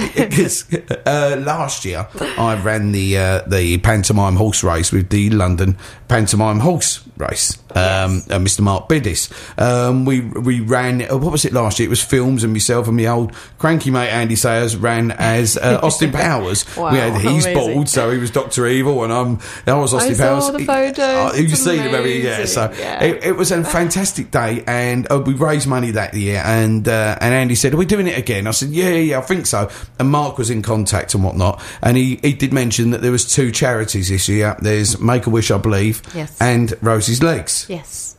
uh, 1.07 1.37
last 1.39 1.85
year, 1.85 2.09
I 2.21 2.61
ran 2.63 2.93
the 2.93 3.19
uh, 3.19 3.43
the 3.47 3.79
pantomime 3.79 4.37
horse 4.37 4.63
race 4.63 4.93
with 4.93 5.11
the 5.11 5.31
London 5.31 5.77
pantomime 6.09 6.61
horse 6.61 7.03
race. 7.17 7.59
Um, 7.77 8.13
Yes. 8.13 8.31
uh, 8.31 8.39
Mr. 8.39 8.61
Mark 8.61 8.89
Biddis. 8.89 9.29
Um, 9.59 10.05
we 10.05 10.21
we 10.21 10.61
ran. 10.61 11.03
Uh, 11.11 11.17
what 11.17 11.33
was 11.33 11.45
it 11.45 11.53
last 11.53 11.79
year? 11.79 11.87
It 11.87 11.91
was 11.91 12.03
films, 12.03 12.45
and 12.45 12.53
myself 12.53 12.89
and 12.89 12.97
my 12.97 13.07
old 13.07 13.33
cranky 13.59 13.91
mate 13.91 14.09
Andy 14.11 14.37
Sayers 14.37 14.77
ran 14.77 15.11
as 15.13 15.57
uh, 15.57 15.81
Austin 15.83 16.13
Powers. 16.13 16.65
Wow, 16.77 16.93
we 16.93 16.99
had 16.99 17.15
he's 17.21 17.45
amazing. 17.47 17.55
bald, 17.55 17.89
so 17.89 18.11
he 18.11 18.19
was 18.19 18.31
Doctor 18.31 18.67
Evil, 18.67 19.05
and 19.05 19.13
I'm 19.13 19.39
I 19.67 19.75
was 19.79 19.95
Austin 19.95 20.15
saw 20.15 20.25
Powers. 20.41 20.53
the 20.53 20.59
He- 20.59 20.65
photos. 20.65 20.95
Oh, 20.99 21.35
you 21.37 21.49
see 21.57 21.77
them 21.77 21.95
every 21.95 22.23
yeah. 22.25 22.45
So 22.47 22.73
Yeah. 22.79 23.03
It, 23.05 23.25
it 23.25 23.37
was 23.37 23.51
a 23.53 23.63
fantastic 23.65 24.31
day, 24.31 24.63
and 24.67 25.11
uh, 25.11 25.21
we 25.25 25.35
raised 25.35 25.67
money 25.67 25.91
that 25.93 26.15
year. 26.15 26.43
And 26.45 26.87
uh, 26.89 27.17
and 27.21 27.35
Andy 27.35 27.55
said, 27.55 27.75
"Are 27.75 27.77
we 27.77 27.87
doing 27.87 28.07
it 28.07 28.19
again?" 28.19 28.47
I 28.47 28.51
said, 28.53 28.71
"Yeah, 28.71 28.89
yeah, 28.91 28.97
yeah, 28.99 29.19
I 29.19 29.23
think 29.23 29.47
so." 29.47 29.71
And 29.99 30.11
Mark 30.11 30.39
was 30.39 30.51
in 30.51 30.63
contact 30.63 31.15
and 31.15 31.23
whatnot, 31.25 31.61
and 31.83 31.97
he, 31.97 32.19
he 32.23 32.33
did 32.33 32.53
mention 32.53 32.91
that 32.91 33.01
there 33.03 33.13
was 33.13 33.25
two 33.33 33.51
charities 33.51 34.09
this 34.09 34.29
year. 34.29 34.57
There's 34.61 34.99
Make 35.01 35.27
a 35.27 35.31
Wish, 35.31 35.51
I 35.51 35.59
believe, 35.59 36.03
Yes. 36.15 36.37
and 36.41 36.75
Rosie's 36.83 37.23
Legs. 37.23 37.62
Yes. 37.69 38.17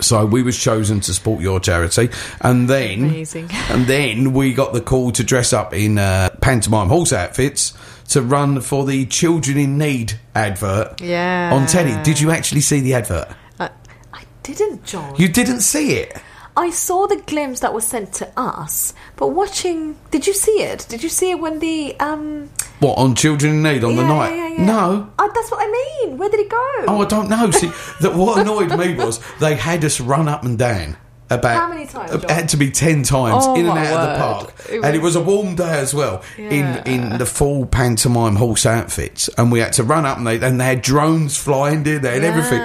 So 0.00 0.24
we 0.24 0.42
was 0.42 0.56
chosen 0.58 1.00
to 1.00 1.12
support 1.14 1.40
your 1.40 1.58
charity, 1.58 2.08
and 2.40 2.68
then 2.68 3.04
Amazing. 3.04 3.48
and 3.70 3.86
then 3.86 4.32
we 4.32 4.54
got 4.54 4.72
the 4.72 4.80
call 4.80 5.10
to 5.12 5.24
dress 5.24 5.52
up 5.52 5.74
in 5.74 5.98
uh, 5.98 6.30
pantomime 6.40 6.88
horse 6.88 7.12
outfits 7.12 7.72
to 8.10 8.22
run 8.22 8.60
for 8.60 8.84
the 8.84 9.06
Children 9.06 9.58
in 9.58 9.78
Need 9.78 10.18
advert 10.34 11.00
Yeah. 11.00 11.50
on 11.52 11.66
telly. 11.66 12.00
Did 12.04 12.20
you 12.20 12.30
actually 12.30 12.60
see 12.60 12.80
the 12.80 12.94
advert? 12.94 13.28
I, 13.58 13.70
I 14.12 14.22
didn't, 14.42 14.84
John. 14.84 15.14
You 15.16 15.28
didn't 15.28 15.60
see 15.60 15.94
it. 15.94 16.16
I 16.56 16.68
saw 16.70 17.06
the 17.06 17.16
glimpse 17.16 17.60
that 17.60 17.72
was 17.72 17.86
sent 17.86 18.12
to 18.14 18.28
us, 18.36 18.92
but 19.16 19.28
watching. 19.28 19.96
Did 20.10 20.26
you 20.26 20.34
see 20.34 20.62
it? 20.62 20.84
Did 20.88 21.02
you 21.02 21.08
see 21.08 21.30
it 21.30 21.38
when 21.40 21.60
the 21.60 21.98
um? 21.98 22.50
What 22.80 22.98
on 22.98 23.14
Children 23.14 23.54
in 23.54 23.62
Need 23.62 23.84
on 23.84 23.96
the 23.96 24.02
night? 24.06 24.36
yeah, 24.36 24.48
yeah. 24.48 24.64
No. 24.66 25.10
Oh, 25.18 25.30
that's 25.34 25.50
what 25.50 25.66
I 25.66 25.70
mean. 25.70 26.18
Where 26.18 26.28
did 26.28 26.40
it 26.40 26.50
go? 26.50 26.84
Oh, 26.88 27.02
I 27.02 27.06
don't 27.06 27.30
know. 27.30 27.50
See, 27.52 27.70
that 28.00 28.14
what 28.14 28.38
annoyed 28.40 28.76
me 28.78 28.94
was 29.02 29.20
they 29.38 29.54
had 29.54 29.84
us 29.84 30.00
run 30.00 30.28
up 30.28 30.44
and 30.44 30.58
down. 30.58 30.96
About 31.30 31.56
How 31.56 31.68
many 31.70 31.86
times, 31.86 32.12
It 32.12 32.20
John? 32.20 32.30
had 32.30 32.48
to 32.50 32.58
be 32.58 32.70
ten 32.70 33.02
times 33.04 33.44
Oh, 33.46 33.54
in 33.54 33.60
and 33.64 33.68
my 33.74 33.86
out 33.86 34.00
of 34.00 34.02
the 34.12 34.18
park, 34.22 34.54
It 34.70 34.84
and 34.84 34.94
it 34.94 35.00
was- 35.00 35.16
was 35.16 35.16
a 35.16 35.20
warm 35.22 35.54
day 35.54 35.78
as 35.80 35.94
well. 35.94 36.20
Yeah. 36.36 36.50
In 36.50 37.02
in 37.12 37.18
the 37.18 37.24
full 37.24 37.64
pantomime 37.64 38.36
horse 38.36 38.66
outfits, 38.66 39.30
and 39.38 39.50
we 39.50 39.60
had 39.60 39.72
to 39.74 39.82
run 39.84 40.04
up 40.04 40.18
and 40.18 40.26
they 40.26 40.38
and 40.38 40.60
they 40.60 40.64
had 40.66 40.82
drones 40.82 41.38
flying 41.38 41.86
in 41.86 42.02
there 42.02 42.16
and 42.16 42.24
everything. 42.24 42.60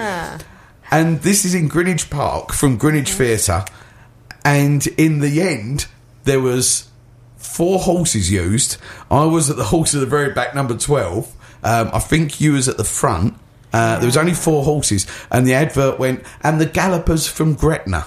And 0.90 1.20
this 1.22 1.44
is 1.46 1.54
in 1.54 1.68
Greenwich 1.68 2.10
Park 2.10 2.52
from 2.52 2.76
Greenwich 2.76 3.12
Theatre, 3.12 3.64
and 4.48 4.86
in 4.96 5.20
the 5.20 5.42
end 5.42 5.86
there 6.24 6.40
was 6.40 6.88
four 7.36 7.78
horses 7.78 8.30
used. 8.30 8.78
I 9.10 9.24
was 9.24 9.50
at 9.50 9.56
the 9.56 9.64
horse 9.64 9.94
at 9.94 10.00
the 10.00 10.06
very 10.06 10.32
back, 10.32 10.54
number 10.54 10.76
twelve. 10.76 11.30
Um, 11.62 11.90
I 11.92 11.98
think 11.98 12.40
you 12.40 12.52
was 12.52 12.68
at 12.68 12.78
the 12.78 12.84
front. 12.84 13.34
Uh, 13.72 13.98
there 13.98 14.06
was 14.06 14.16
only 14.16 14.32
four 14.32 14.64
horses, 14.64 15.06
and 15.30 15.46
the 15.46 15.52
advert 15.52 15.98
went, 15.98 16.24
and 16.42 16.58
the 16.58 16.66
gallopers 16.66 17.28
from 17.28 17.54
Gretna. 17.54 18.06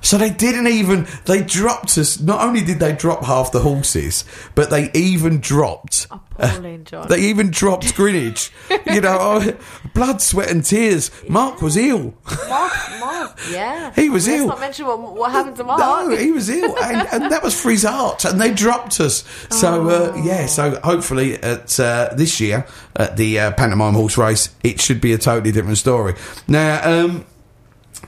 So 0.00 0.16
they 0.16 0.30
didn't 0.30 0.68
even. 0.68 1.06
They 1.24 1.42
dropped 1.42 1.98
us. 1.98 2.20
Not 2.20 2.40
only 2.40 2.62
did 2.62 2.78
they 2.78 2.92
drop 2.94 3.24
half 3.24 3.52
the 3.52 3.60
horses, 3.60 4.24
but 4.54 4.70
they 4.70 4.90
even 4.92 5.40
dropped. 5.40 6.06
Appalling, 6.38 6.84
John. 6.84 7.08
They 7.08 7.20
even 7.22 7.50
dropped 7.50 7.94
Greenwich. 7.96 8.52
you 8.86 9.00
know, 9.00 9.18
oh, 9.20 9.58
blood, 9.92 10.22
sweat, 10.22 10.50
and 10.50 10.64
tears. 10.64 11.10
Mark 11.28 11.60
was 11.60 11.76
ill. 11.76 12.14
Mark, 12.48 12.72
Mark, 13.00 13.38
yeah. 13.50 13.92
He 13.96 14.08
was 14.08 14.28
Let's 14.28 14.40
ill. 14.40 14.48
not 14.48 14.60
mention 14.60 14.86
what, 14.86 15.00
what 15.00 15.32
happened 15.32 15.56
to 15.56 15.64
Mark. 15.64 15.80
No, 15.80 16.16
he 16.16 16.30
was 16.30 16.48
ill, 16.48 16.78
and, 16.78 17.08
and 17.12 17.32
that 17.32 17.42
was 17.42 17.60
for 17.60 17.70
his 17.70 17.84
art, 17.84 18.24
and 18.24 18.40
they 18.40 18.52
dropped 18.52 19.00
us. 19.00 19.24
So 19.50 19.88
uh, 19.88 20.22
yeah, 20.24 20.46
so 20.46 20.78
hopefully 20.80 21.34
at 21.42 21.78
uh, 21.80 22.10
this 22.14 22.40
year 22.40 22.66
at 22.94 23.16
the 23.16 23.40
uh, 23.40 23.52
pantomime 23.52 23.94
horse 23.94 24.16
race, 24.16 24.50
it 24.62 24.80
should 24.80 25.00
be 25.00 25.12
a 25.12 25.18
totally 25.18 25.52
different 25.52 25.78
story. 25.78 26.14
Now, 26.46 26.80
um, 27.04 27.26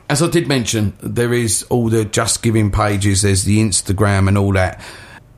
as 0.08 0.22
I 0.22 0.28
did 0.28 0.48
mention, 0.48 0.92
there 1.00 1.32
is 1.32 1.64
all 1.64 1.88
the 1.88 2.04
Just 2.04 2.42
Giving 2.42 2.70
pages, 2.70 3.22
there's 3.22 3.44
the 3.44 3.58
Instagram, 3.58 4.28
and 4.28 4.36
all 4.36 4.52
that. 4.52 4.80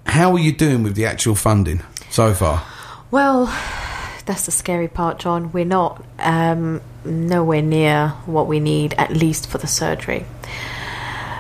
How 0.07 0.33
are 0.33 0.39
you 0.39 0.53
doing 0.53 0.83
with 0.83 0.95
the 0.95 1.07
actual 1.07 1.35
funding 1.35 1.83
so 2.11 2.35
far? 2.35 2.65
Well, 3.11 3.47
that's 4.27 4.47
the 4.47 4.51
scary 4.51 4.89
part, 4.89 5.19
John. 5.19 5.53
We're 5.53 5.65
not 5.65 6.05
um, 6.19 6.81
nowhere 7.05 7.63
near 7.63 8.09
what 8.27 8.47
we 8.47 8.61
need, 8.61 8.95
at 8.95 9.13
least 9.13 9.49
for 9.49 9.59
the 9.59 9.67
surgery. 9.67 10.25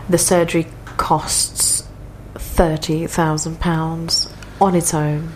The 0.09 0.19
surgery 0.19 0.67
costs 0.97 1.89
thirty 2.35 3.07
thousand 3.07 3.61
pounds 3.61 4.29
on 4.61 4.75
its 4.75 4.95
own, 4.95 5.33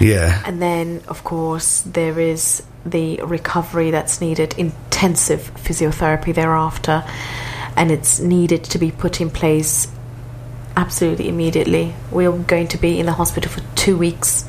Yeah, 0.00 0.42
and 0.44 0.60
then, 0.60 1.02
of 1.08 1.22
course, 1.24 1.82
there 1.82 2.18
is 2.18 2.62
the 2.84 3.20
recovery 3.22 3.90
that's 3.90 4.20
needed, 4.20 4.54
intensive 5.00 5.50
physiotherapy 5.54 6.34
thereafter, 6.34 7.02
and 7.74 7.90
it's 7.90 8.20
needed 8.20 8.62
to 8.62 8.78
be 8.78 8.90
put 8.90 9.20
in 9.20 9.30
place 9.30 9.88
absolutely 10.76 11.26
immediately. 11.26 11.94
We're 12.10 12.32
going 12.32 12.68
to 12.68 12.78
be 12.78 13.00
in 13.00 13.06
the 13.06 13.12
hospital 13.12 13.50
for 13.50 13.62
two 13.76 13.96
weeks, 13.96 14.44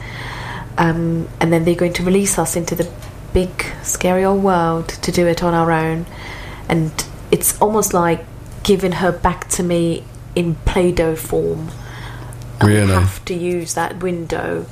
um, 0.77 1.29
and 1.39 1.53
then 1.53 1.63
they're 1.63 1.75
going 1.75 1.93
to 1.93 2.03
release 2.03 2.38
us 2.38 2.58
into 2.58 2.75
the 2.75 2.91
big, 3.34 3.65
scary 3.84 4.25
old 4.25 4.43
world 4.43 4.89
to 4.89 5.12
do 5.12 5.25
it 5.25 5.41
on 5.41 5.53
our 5.53 5.72
own. 5.72 6.05
And 6.67 6.91
it's 7.31 7.60
almost 7.62 7.93
like 7.93 8.25
giving 8.63 8.91
her 8.93 9.12
back 9.13 9.48
to 9.50 9.63
me 9.63 10.03
in 10.36 10.55
Play 10.55 10.91
Doh 10.91 11.15
form. 11.15 11.70
And 12.60 12.67
Really? 12.67 12.88
We 12.88 12.91
have 12.91 13.24
to 13.25 13.34
use 13.34 13.74
that 13.75 14.03
window 14.03 14.65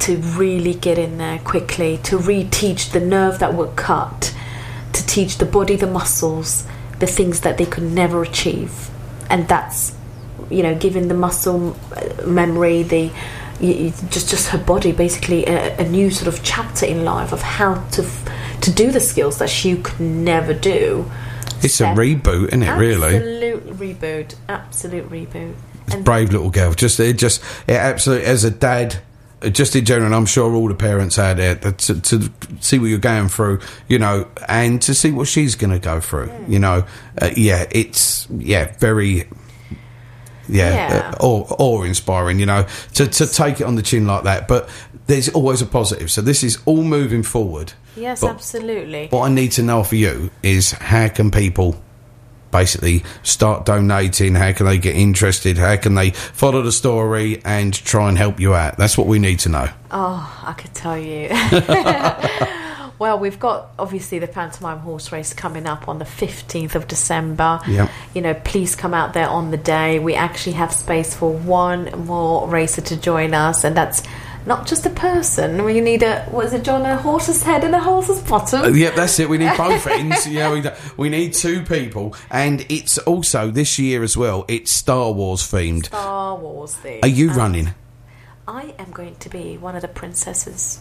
to 0.00 0.16
really 0.16 0.74
get 0.74 0.98
in 0.98 1.18
there 1.18 1.38
quickly, 1.38 1.98
to 1.98 2.18
reteach 2.18 2.90
the 2.90 3.00
nerve 3.00 3.38
that 3.38 3.54
were 3.54 3.68
cut, 3.68 4.34
to 4.98 5.06
teach 5.06 5.38
the 5.38 5.46
body 5.46 5.76
the 5.76 5.86
muscles, 5.86 6.66
the 6.98 7.06
things 7.06 7.40
that 7.40 7.56
they 7.58 7.66
could 7.66 7.84
never 7.84 8.22
achieve. 8.22 8.90
And 9.30 9.46
that's, 9.48 9.94
you 10.50 10.62
know, 10.62 10.74
giving 10.74 11.08
the 11.08 11.14
muscle 11.14 11.76
uh, 11.96 12.26
memory, 12.26 12.82
the 12.82 13.10
just 13.60 14.30
just 14.30 14.48
her 14.48 14.58
body 14.58 14.92
basically 14.92 15.44
a, 15.46 15.76
a 15.78 15.88
new 15.88 16.10
sort 16.10 16.28
of 16.32 16.44
chapter 16.44 16.86
in 16.86 17.04
life 17.04 17.32
of 17.32 17.42
how 17.42 17.74
to 17.90 18.02
f- 18.02 18.60
to 18.60 18.70
do 18.72 18.92
the 18.92 19.00
skills 19.00 19.38
that 19.38 19.50
she 19.50 19.76
could 19.76 19.98
never 20.00 20.54
do. 20.54 21.10
it's 21.60 21.80
a 21.80 21.86
reboot, 21.86 22.48
isn't 22.48 22.62
it? 22.62 22.70
Really. 22.78 23.16
Absolute 23.16 23.78
reboot. 23.78 24.34
Absolute 24.48 25.10
reboot. 25.10 25.54
And 25.90 26.04
brave 26.04 26.30
little 26.30 26.50
girl. 26.50 26.72
Just 26.72 27.00
it 27.00 27.18
just 27.18 27.42
it 27.66 27.74
absolutely 27.74 28.26
as 28.26 28.44
a 28.44 28.50
dad. 28.50 29.00
Uh, 29.42 29.48
Just 29.48 29.76
in 29.76 29.84
general, 29.84 30.12
I'm 30.14 30.26
sure 30.26 30.52
all 30.54 30.68
the 30.68 30.74
parents 30.74 31.18
out 31.18 31.36
there 31.36 31.54
that 31.54 31.78
to, 31.78 32.00
to 32.00 32.30
see 32.60 32.78
what 32.78 32.86
you're 32.86 32.98
going 32.98 33.28
through, 33.28 33.60
you 33.88 33.98
know, 33.98 34.26
and 34.48 34.80
to 34.82 34.94
see 34.94 35.10
what 35.10 35.28
she's 35.28 35.54
going 35.54 35.72
to 35.72 35.78
go 35.78 36.00
through, 36.00 36.30
you 36.48 36.58
know, 36.58 36.84
uh, 37.20 37.30
yeah, 37.36 37.66
it's 37.70 38.26
yeah, 38.30 38.74
very, 38.78 39.28
yeah, 40.48 40.90
Yeah. 40.90 41.12
Uh, 41.14 41.24
awe, 41.24 41.46
awe 41.58 41.82
inspiring, 41.82 42.38
you 42.40 42.46
know, 42.46 42.66
to 42.94 43.06
to 43.06 43.26
take 43.26 43.60
it 43.60 43.64
on 43.64 43.74
the 43.76 43.82
chin 43.82 44.06
like 44.06 44.24
that. 44.24 44.48
But 44.48 44.68
there's 45.06 45.28
always 45.30 45.62
a 45.62 45.66
positive. 45.66 46.10
So 46.10 46.20
this 46.22 46.42
is 46.42 46.58
all 46.66 46.82
moving 46.82 47.22
forward. 47.22 47.72
yes, 47.96 48.22
absolutely. 48.22 49.08
What 49.08 49.30
I 49.30 49.32
need 49.32 49.52
to 49.52 49.62
know 49.62 49.82
for 49.82 49.96
you 49.96 50.30
is 50.42 50.72
how 50.72 51.08
can 51.08 51.30
people 51.30 51.82
basically 52.50 53.04
start 53.22 53.64
donating? 53.64 54.34
How 54.34 54.52
can 54.52 54.66
they 54.66 54.78
get 54.78 54.96
interested? 54.96 55.58
How 55.58 55.76
can 55.76 55.94
they 55.94 56.10
follow 56.10 56.62
the 56.62 56.72
story 56.72 57.42
and 57.44 57.72
try 57.72 58.08
and 58.08 58.18
help 58.18 58.40
you 58.40 58.54
out? 58.54 58.76
That's 58.76 58.96
what 58.96 59.06
we 59.06 59.18
need 59.18 59.40
to 59.40 59.48
know. 59.48 59.68
Oh, 59.90 60.44
I 60.44 60.52
could 60.52 60.74
tell 60.74 60.98
you. 60.98 61.28
well, 62.98 63.18
we've 63.18 63.38
got 63.38 63.70
obviously 63.78 64.18
the 64.18 64.26
pantomime 64.26 64.78
horse 64.78 65.12
race 65.12 65.32
coming 65.32 65.66
up 65.66 65.88
on 65.88 65.98
the 65.98 66.04
15th 66.04 66.74
of 66.74 66.88
December. 66.88 67.60
Yep. 67.66 67.90
You 68.14 68.22
know, 68.22 68.34
please 68.34 68.74
come 68.74 68.94
out 68.94 69.14
there 69.14 69.28
on 69.28 69.50
the 69.50 69.56
day. 69.56 69.98
We 69.98 70.14
actually 70.14 70.54
have 70.54 70.72
space 70.72 71.14
for 71.14 71.32
one 71.32 72.06
more 72.06 72.48
racer 72.48 72.80
to 72.82 72.96
join 72.96 73.34
us, 73.34 73.64
and 73.64 73.76
that's 73.76 74.02
not 74.48 74.66
just 74.66 74.84
a 74.86 74.90
person. 74.90 75.62
We 75.64 75.80
need 75.80 76.02
a, 76.02 76.22
what 76.30 76.46
is 76.46 76.52
it, 76.54 76.64
John? 76.64 76.84
A 76.86 76.96
horse's 76.96 77.42
head 77.42 77.62
and 77.62 77.74
a 77.74 77.78
horse's 77.78 78.20
bottom. 78.20 78.62
Uh, 78.62 78.68
yeah, 78.68 78.90
that's 78.90 79.20
it. 79.20 79.28
We 79.28 79.38
need 79.38 79.56
both 79.56 79.86
ends. 79.86 80.26
Yeah, 80.26 80.52
we, 80.52 80.62
we 80.96 81.08
need 81.10 81.34
two 81.34 81.62
people, 81.62 82.16
and 82.30 82.64
it's 82.68 82.98
also 82.98 83.50
this 83.50 83.78
year 83.78 84.02
as 84.02 84.16
well. 84.16 84.44
It's 84.48 84.70
Star 84.72 85.12
Wars 85.12 85.42
themed. 85.42 85.86
Star 85.86 86.36
Wars 86.36 86.74
thing. 86.74 87.00
Are 87.02 87.08
you 87.08 87.30
Um, 87.30 87.36
running? 87.36 87.74
I 88.48 88.74
am 88.78 88.90
going 88.90 89.14
to 89.16 89.28
be 89.28 89.58
one 89.58 89.76
of 89.76 89.82
the 89.82 89.88
princesses. 89.88 90.80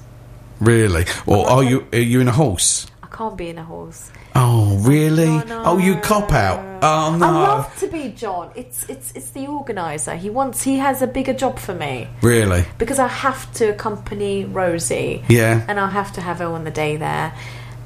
Really, 0.60 1.06
or 1.28 1.48
are 1.48 1.64
you? 1.64 1.86
Are 1.94 2.00
you 2.00 2.20
in 2.22 2.28
a 2.28 2.32
horse? 2.32 2.88
I 3.10 3.16
can't 3.16 3.38
be 3.38 3.50
in 3.50 3.58
a 3.58 3.64
horse. 3.64 4.12
Oh, 4.36 4.78
really? 4.80 5.26
No, 5.28 5.44
no. 5.44 5.64
Oh, 5.66 5.78
you 5.78 5.96
cop 5.98 6.32
out. 6.34 6.60
Oh 6.84 7.16
no. 7.18 7.26
I 7.26 7.32
love 7.32 7.80
to 7.80 7.88
be 7.88 8.10
John. 8.10 8.52
It's 8.56 8.88
it's 8.90 9.12
it's 9.16 9.30
the 9.32 9.48
organizer. 9.48 10.16
He 10.16 10.30
wants 10.30 10.62
he 10.62 10.78
has 10.78 11.02
a 11.02 11.08
bigger 11.08 11.34
job 11.34 11.58
for 11.58 11.74
me 11.74 12.08
Really? 12.22 12.66
because 12.78 13.00
I 13.00 13.08
have 13.08 13.52
to 13.54 13.70
accompany 13.74 14.46
Rosie. 14.46 15.24
Yeah. 15.28 15.66
And 15.68 15.80
I'll 15.80 15.88
have 15.88 16.12
to 16.14 16.22
have 16.22 16.38
her 16.40 16.46
on 16.46 16.66
the 16.66 16.72
day 16.72 16.98
there. 16.98 17.34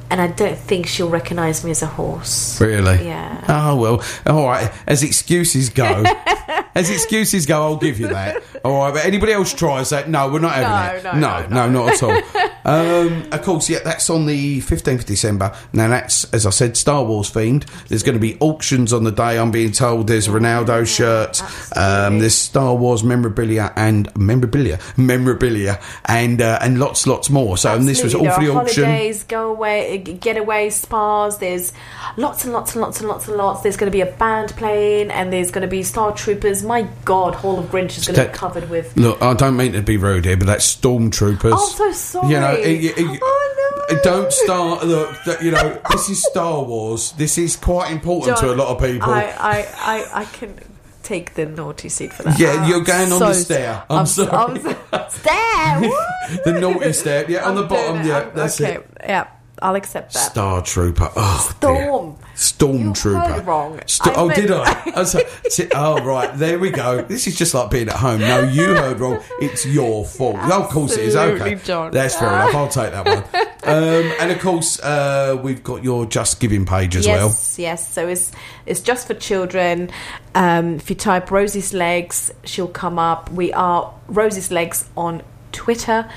and 0.09 0.19
I 0.19 0.27
don't 0.27 0.57
think 0.57 0.87
she'll 0.87 1.09
recognise 1.09 1.63
me 1.63 1.71
as 1.71 1.81
a 1.81 1.85
horse. 1.85 2.59
Really? 2.59 3.05
Yeah. 3.05 3.45
Oh 3.47 3.75
well. 3.77 4.03
All 4.25 4.45
right. 4.47 4.69
As 4.87 5.03
excuses 5.03 5.69
go, 5.69 6.03
as 6.75 6.89
excuses 6.89 7.45
go, 7.45 7.61
I'll 7.61 7.77
give 7.77 7.97
you 7.99 8.07
that. 8.09 8.43
All 8.65 8.79
right. 8.79 8.93
But 8.93 9.05
anybody 9.05 9.31
else 9.31 9.53
tries 9.53 9.89
that? 9.91 10.09
No, 10.09 10.29
we're 10.29 10.39
not 10.39 10.51
having 10.53 11.01
No, 11.03 11.11
it. 11.11 11.15
no, 11.15 11.47
no, 11.47 11.69
no, 11.69 11.85
not 11.85 11.93
at 11.93 12.03
all. 12.03 12.49
um, 12.65 13.27
of 13.31 13.41
course, 13.41 13.69
yeah. 13.69 13.79
That's 13.83 14.09
on 14.09 14.25
the 14.25 14.59
fifteenth 14.61 15.01
of 15.01 15.07
December. 15.07 15.55
Now 15.73 15.87
that's, 15.87 16.31
as 16.33 16.45
I 16.45 16.49
said, 16.51 16.77
Star 16.77 17.03
Wars 17.03 17.31
themed. 17.31 17.65
There's 17.87 18.03
going 18.03 18.15
to 18.15 18.19
be 18.19 18.37
auctions 18.39 18.93
on 18.93 19.03
the 19.03 19.11
day. 19.11 19.39
I'm 19.39 19.51
being 19.51 19.71
told 19.71 20.07
there's 20.07 20.27
Ronaldo 20.27 20.85
shirts. 20.87 21.41
Um, 21.75 22.19
there's 22.19 22.35
Star 22.35 22.75
Wars 22.75 23.03
memorabilia 23.03 23.73
and 23.75 24.15
memorabilia, 24.17 24.79
memorabilia, 24.97 25.79
and 26.05 26.41
uh, 26.41 26.59
and 26.61 26.79
lots, 26.79 27.07
lots 27.07 27.29
more. 27.29 27.57
So 27.57 27.73
and 27.73 27.87
this 27.87 28.03
was 28.03 28.15
all 28.15 28.29
for 28.29 28.41
the 28.41 28.51
auction. 28.51 28.83
Holidays, 28.85 29.23
go 29.23 29.51
away, 29.51 30.03
g- 30.05 30.13
getaway 30.13 30.69
spas. 30.69 31.37
There's 31.39 31.73
lots 32.17 32.43
and 32.43 32.53
lots 32.53 32.73
and 32.73 32.81
lots 32.81 32.99
and 32.99 33.09
lots 33.09 33.27
and 33.27 33.37
lots. 33.37 33.61
There's 33.61 33.77
going 33.77 33.91
to 33.91 33.95
be 33.95 34.01
a 34.01 34.11
band 34.11 34.49
playing, 34.51 35.11
and 35.11 35.31
there's 35.31 35.51
going 35.51 35.63
to 35.63 35.67
be 35.67 35.83
Star 35.83 36.11
Troopers. 36.13 36.63
My 36.63 36.87
God, 37.05 37.35
Whole 37.35 37.59
of 37.59 37.69
Greenwich 37.71 37.97
is 37.97 38.07
going 38.07 38.19
to 38.19 38.31
be 38.31 38.37
covered 38.37 38.69
with. 38.69 38.95
Look, 38.97 39.21
I 39.21 39.33
don't 39.33 39.57
mean 39.57 39.73
to 39.73 39.81
be 39.81 39.97
rude 39.97 40.25
here, 40.25 40.37
but 40.37 40.47
that's 40.47 40.75
stormtroopers. 40.75 41.53
Oh, 41.55 41.69
so 41.75 41.91
sorry. 41.91 42.33
You 42.33 42.39
know, 42.39 42.50
it- 42.59 42.97
it- 42.97 43.19
oh 43.21 43.87
no! 43.91 43.99
Don't 44.03 44.31
start. 44.31 44.85
Look, 44.85 45.23
that, 45.25 45.41
you 45.43 45.51
know, 45.51 45.77
this 45.91 46.09
is 46.09 46.23
Star 46.23 46.63
Wars. 46.63 47.11
This 47.13 47.37
is 47.37 47.55
quite 47.55 47.91
important 47.91 48.37
to 48.37 48.51
a 48.53 48.55
lot 48.55 48.67
of 48.69 48.79
people. 48.81 49.09
I, 49.09 49.23
I, 49.37 49.67
I, 49.79 50.21
I 50.21 50.25
can 50.25 50.57
take 51.03 51.33
the 51.33 51.45
naughty 51.45 51.89
seat 51.89 52.13
for 52.13 52.23
that. 52.23 52.39
Yeah, 52.39 52.51
I'm 52.53 52.69
you're 52.69 52.81
going 52.83 53.11
on 53.11 53.19
the 53.19 53.33
stair. 53.33 53.83
I'm 53.89 54.05
so- 54.05 54.25
sorry. 54.27 54.59
I'm 54.59 54.61
so- 54.61 55.07
stair. 55.09 55.91
The 56.45 56.57
naughty 56.61 56.93
step. 56.93 57.27
Yeah, 57.27 57.43
on 57.43 57.49
I'm 57.49 57.55
the 57.55 57.63
bottom. 57.63 57.97
it. 58.01 58.05
Yeah, 58.05 58.17
I'm- 58.19 58.31
that's 58.35 58.61
okay. 58.61 58.75
it. 58.75 58.89
Yeah, 59.03 59.27
I'll 59.61 59.75
accept 59.75 60.13
that. 60.13 60.31
Star 60.31 60.61
Trooper. 60.61 61.09
Oh, 61.15 61.53
Storm. 61.57 62.15
dear. 62.15 62.27
Stormtrooper. 62.35 63.27
You 63.27 63.33
heard 63.33 63.45
wrong. 63.47 63.79
Sto- 63.85 64.11
I 64.11 64.15
oh, 64.15 64.27
meant- 64.27 64.41
did 64.41 64.51
I? 64.51 64.81
Like, 65.01 65.71
oh, 65.75 66.03
right. 66.03 66.35
There 66.37 66.57
we 66.59 66.69
go. 66.69 67.01
This 67.03 67.27
is 67.27 67.37
just 67.37 67.53
like 67.53 67.69
being 67.69 67.89
at 67.89 67.95
home. 67.95 68.21
No, 68.21 68.41
you 68.41 68.75
heard 68.75 68.99
wrong. 68.99 69.21
It's 69.39 69.65
your 69.65 70.05
fault. 70.05 70.37
Oh, 70.39 70.63
of 70.63 70.69
course 70.69 70.93
it 70.93 71.01
is. 71.05 71.15
Okay. 71.15 71.55
John. 71.55 71.91
That's 71.91 72.15
fair 72.15 72.29
enough. 72.29 72.55
I'll 72.55 72.67
take 72.67 72.91
that 72.91 73.05
one. 73.05 73.47
Um, 73.63 74.11
and 74.19 74.31
of 74.31 74.39
course, 74.39 74.79
uh, 74.79 75.39
we've 75.43 75.63
got 75.63 75.83
your 75.83 76.07
Just 76.07 76.39
Giving 76.39 76.65
page 76.65 76.95
as 76.95 77.05
well. 77.05 77.27
Yes, 77.27 77.59
yes. 77.59 77.93
So 77.93 78.07
it's 78.07 78.31
it's 78.65 78.79
just 78.81 79.05
for 79.05 79.13
children. 79.13 79.91
Um, 80.33 80.77
if 80.77 80.89
you 80.89 80.95
type 80.95 81.29
Rosie's 81.29 81.71
Legs, 81.71 82.33
she'll 82.43 82.67
come 82.67 82.97
up. 82.97 83.31
We 83.31 83.53
are 83.53 83.93
Rosie's 84.07 84.49
Legs 84.49 84.89
on 84.97 85.21
Twitter, 85.51 86.09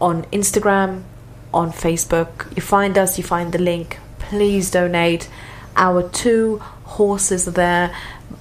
on 0.00 0.24
Instagram, 0.32 1.02
on 1.52 1.72
Facebook. 1.72 2.54
You 2.56 2.62
find 2.62 2.96
us, 2.98 3.18
you 3.18 3.24
find 3.24 3.52
the 3.52 3.58
link. 3.58 3.98
Please 4.18 4.70
donate. 4.70 5.28
Our 5.76 6.08
two 6.08 6.58
horses 6.84 7.46
are 7.48 7.52
there. 7.52 7.94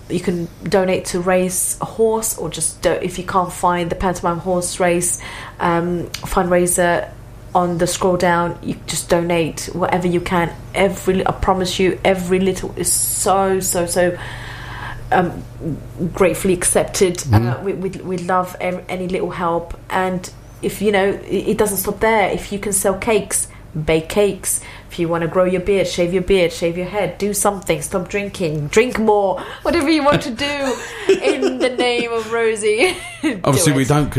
You 0.10 0.20
can 0.20 0.48
donate 0.64 1.06
to 1.08 1.20
race 1.20 1.78
a 1.82 1.86
horse, 1.86 2.38
or 2.38 2.50
just 2.50 2.82
do, 2.82 2.92
if 2.92 3.18
you 3.18 3.26
can't 3.26 3.52
find 3.52 3.90
the 3.90 3.96
pantomime 3.96 4.40
horse 4.40 4.80
race 4.80 5.22
um, 5.60 6.08
fundraiser 6.26 7.10
on 7.56 7.78
the 7.78 7.88
scroll 7.88 8.18
down 8.18 8.60
you 8.62 8.76
just 8.88 9.10
donate 9.10 9.70
whatever 9.74 10.06
you 10.06 10.20
can 10.20 10.54
every 10.76 11.26
i 11.26 11.32
promise 11.32 11.80
you 11.80 11.98
every 12.04 12.40
little 12.40 12.72
is 12.78 12.92
so 12.92 13.60
so 13.62 13.86
so 13.86 14.16
um, 15.12 15.44
gratefully 16.14 16.54
accepted 16.54 17.24
uh, 17.34 17.60
we, 17.64 17.74
we, 17.74 17.90
we 18.02 18.18
love 18.18 18.56
ev- 18.60 18.84
any 18.90 19.08
little 19.08 19.32
help 19.32 19.80
and 19.90 20.30
if 20.62 20.82
you 20.82 20.92
know 20.92 21.20
it, 21.28 21.58
doesn't 21.58 21.78
stop 21.78 22.00
there. 22.00 22.30
If 22.30 22.52
you 22.52 22.60
can 22.60 22.74
sell 22.74 22.98
cakes 22.98 23.48
bake 23.86 24.10
cakes. 24.10 24.62
If 24.90 24.98
you 24.98 25.08
want 25.08 25.22
to 25.22 25.28
grow 25.28 25.44
your 25.44 25.62
beard 25.62 25.86
shave 25.88 26.12
your 26.12 26.24
beard 26.24 26.52
shave 26.52 26.78
your 26.78 26.88
head 26.88 27.18
do 27.20 27.32
something. 27.34 27.82
Stop 27.84 28.08
drinking. 28.08 28.70
Drink 28.70 28.98
more. 28.98 29.40
Whatever 29.62 29.90
you 29.92 30.04
want 30.04 30.24
to 30.24 30.32
do 30.32 30.76
in 31.22 31.60
the 31.60 31.70
name 31.70 32.12
of 32.12 32.32
rosie. 32.32 32.96
Do 33.22 33.40
Obviously, 33.44 33.74
we 33.74 33.84
don't 33.84 34.12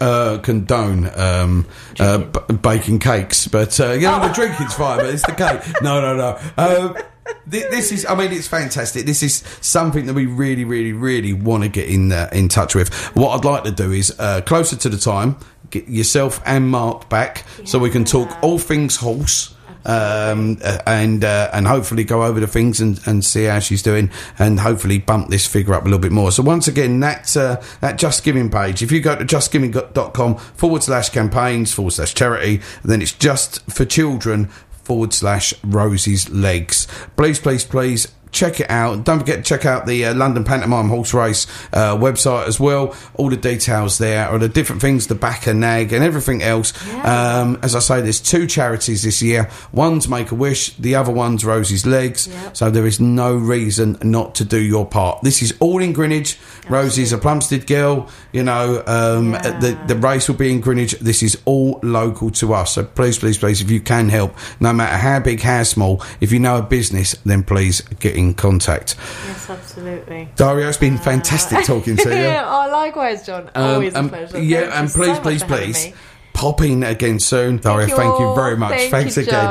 uh, 0.00 0.38
condone 0.38 1.10
um, 1.18 1.66
uh, 2.00 2.18
b- 2.18 2.54
baking 2.54 2.98
cakes, 2.98 3.46
but 3.46 3.78
uh, 3.78 3.92
yeah, 3.92 4.20
Oh. 4.20 4.26
the 4.28 4.34
drinking's 4.34 4.74
fine, 4.74 4.98
but 4.98 5.06
it's 5.14 5.24
the 5.26 5.32
cake. 5.32 5.60
No, 5.82 6.00
no, 6.00 6.16
no. 6.16 6.96
Thi- 7.48 7.60
this 7.70 7.92
is, 7.92 8.04
I 8.06 8.14
mean, 8.14 8.32
it's 8.32 8.46
fantastic. 8.48 9.06
This 9.06 9.22
is 9.22 9.42
something 9.60 10.06
that 10.06 10.14
we 10.14 10.26
really, 10.26 10.64
really, 10.64 10.92
really 10.92 11.32
want 11.32 11.62
to 11.62 11.68
get 11.68 11.88
in 11.88 12.12
uh, 12.12 12.28
in 12.32 12.48
touch 12.48 12.74
with. 12.74 12.92
What 13.16 13.30
I'd 13.30 13.44
like 13.44 13.64
to 13.64 13.70
do 13.70 13.92
is 13.92 14.14
uh, 14.18 14.42
closer 14.42 14.76
to 14.76 14.88
the 14.88 14.98
time, 14.98 15.36
get 15.70 15.88
yourself 15.88 16.40
and 16.44 16.70
Mark 16.70 17.08
back 17.08 17.44
so 17.64 17.78
we 17.78 17.90
can 17.90 18.04
talk 18.04 18.42
all 18.42 18.58
things 18.58 18.96
horse. 18.96 19.54
Um, 19.84 20.58
uh, 20.62 20.82
and 20.86 21.24
uh, 21.24 21.48
and 21.54 21.66
hopefully 21.66 22.04
go 22.04 22.24
over 22.24 22.40
the 22.40 22.46
things 22.46 22.78
and, 22.80 23.00
and 23.06 23.24
see 23.24 23.44
how 23.44 23.58
she's 23.58 23.80
doing, 23.82 24.10
and 24.38 24.60
hopefully 24.60 24.98
bump 24.98 25.30
this 25.30 25.46
figure 25.46 25.72
up 25.72 25.82
a 25.82 25.84
little 25.84 26.00
bit 26.00 26.12
more. 26.12 26.30
So 26.30 26.42
once 26.42 26.68
again, 26.68 27.00
that 27.00 27.34
uh, 27.36 27.62
that 27.80 27.96
Just 27.96 28.22
Giving 28.22 28.50
page. 28.50 28.82
If 28.82 28.92
you 28.92 29.00
go 29.00 29.16
to 29.16 29.24
justgiving.com 29.24 30.36
forward 30.36 30.82
slash 30.82 31.08
campaigns 31.08 31.72
forward 31.72 31.92
slash 31.92 32.12
charity, 32.12 32.60
then 32.84 33.00
it's 33.00 33.12
just 33.12 33.62
for 33.70 33.86
children 33.86 34.50
forward 34.88 35.12
slash 35.12 35.52
Rosie's 35.62 36.30
legs. 36.30 36.88
Please, 37.14 37.38
please, 37.38 37.62
please 37.62 38.08
check 38.30 38.60
it 38.60 38.70
out. 38.70 39.04
Don't 39.04 39.18
forget 39.20 39.36
to 39.36 39.42
check 39.42 39.64
out 39.66 39.86
the 39.86 40.06
uh, 40.06 40.14
London 40.14 40.44
Pantomime 40.44 40.88
Horse 40.88 41.14
Race 41.14 41.46
uh, 41.72 41.96
website 41.96 42.46
as 42.46 42.58
well. 42.60 42.94
All 43.14 43.30
the 43.30 43.36
details 43.36 43.98
there 43.98 44.28
are 44.28 44.38
the 44.38 44.48
different 44.48 44.82
things, 44.82 45.06
the 45.06 45.14
back 45.14 45.46
and 45.46 45.60
nag 45.60 45.92
and 45.92 46.04
everything 46.04 46.42
else. 46.42 46.72
Yeah. 46.86 47.40
Um, 47.40 47.58
as 47.62 47.74
I 47.74 47.80
say, 47.80 48.00
there's 48.00 48.20
two 48.20 48.46
charities 48.46 49.02
this 49.02 49.22
year. 49.22 49.48
One's 49.72 50.08
Make 50.08 50.30
a 50.30 50.34
Wish, 50.34 50.74
the 50.76 50.94
other 50.94 51.12
one's 51.12 51.44
Rosie's 51.44 51.86
Legs. 51.86 52.26
Yep. 52.28 52.56
So 52.56 52.70
there 52.70 52.86
is 52.86 53.00
no 53.00 53.34
reason 53.36 53.98
not 54.02 54.34
to 54.36 54.44
do 54.44 54.58
your 54.60 54.86
part. 54.86 55.22
This 55.22 55.42
is 55.42 55.54
all 55.60 55.82
in 55.82 55.92
Greenwich. 55.92 56.38
Rosie's 56.68 57.12
a 57.12 57.18
Plumstead 57.18 57.66
girl. 57.66 58.08
You 58.32 58.42
know, 58.42 58.82
um, 58.86 59.32
Yeah. 59.32 59.58
the 59.58 59.78
the 59.88 59.96
race 59.96 60.28
will 60.28 60.36
be 60.36 60.50
in 60.52 60.60
Greenwich. 60.60 60.92
This 61.00 61.22
is 61.22 61.38
all 61.44 61.80
local 61.82 62.30
to 62.32 62.52
us. 62.54 62.72
So 62.74 62.84
please, 62.84 63.18
please, 63.18 63.38
please, 63.38 63.60
if 63.60 63.70
you 63.70 63.80
can 63.80 64.08
help, 64.08 64.34
no 64.60 64.72
matter 64.72 64.96
how 64.96 65.20
big, 65.20 65.40
how 65.40 65.62
small, 65.62 66.02
if 66.20 66.32
you 66.32 66.38
know 66.38 66.58
a 66.58 66.62
business, 66.62 67.14
then 67.24 67.42
please 67.42 67.80
get 68.00 68.16
in 68.18 68.34
contact. 68.34 68.96
yes 69.26 69.48
absolutely 69.48 70.28
Daria, 70.36 70.68
it's 70.68 70.76
been 70.78 70.98
fantastic 70.98 71.64
talking 71.64 71.96
to 71.96 72.08
you. 72.16 72.26
oh, 72.26 72.68
likewise, 72.70 73.24
John. 73.24 73.50
Um, 73.54 73.74
Always 73.74 73.94
a 73.94 73.98
um, 74.00 74.08
pleasure. 74.08 74.42
Yeah, 74.42 74.60
Thank 74.60 74.72
you 74.72 74.78
and 74.80 74.90
so 74.90 74.98
please, 74.98 75.08
much 75.08 75.22
please, 75.22 75.42
please, 75.44 75.94
pop 76.34 76.60
in 76.60 76.82
again 76.82 77.18
soon. 77.18 77.58
Daria, 77.58 77.86
thank 77.88 78.18
you 78.18 78.26
all. 78.26 78.34
very 78.34 78.56
much. 78.56 78.72
Thank 78.72 78.90
Thanks 78.90 79.16
you, 79.16 79.22
again. 79.22 79.44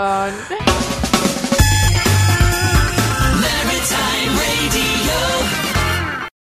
John. 0.50 1.04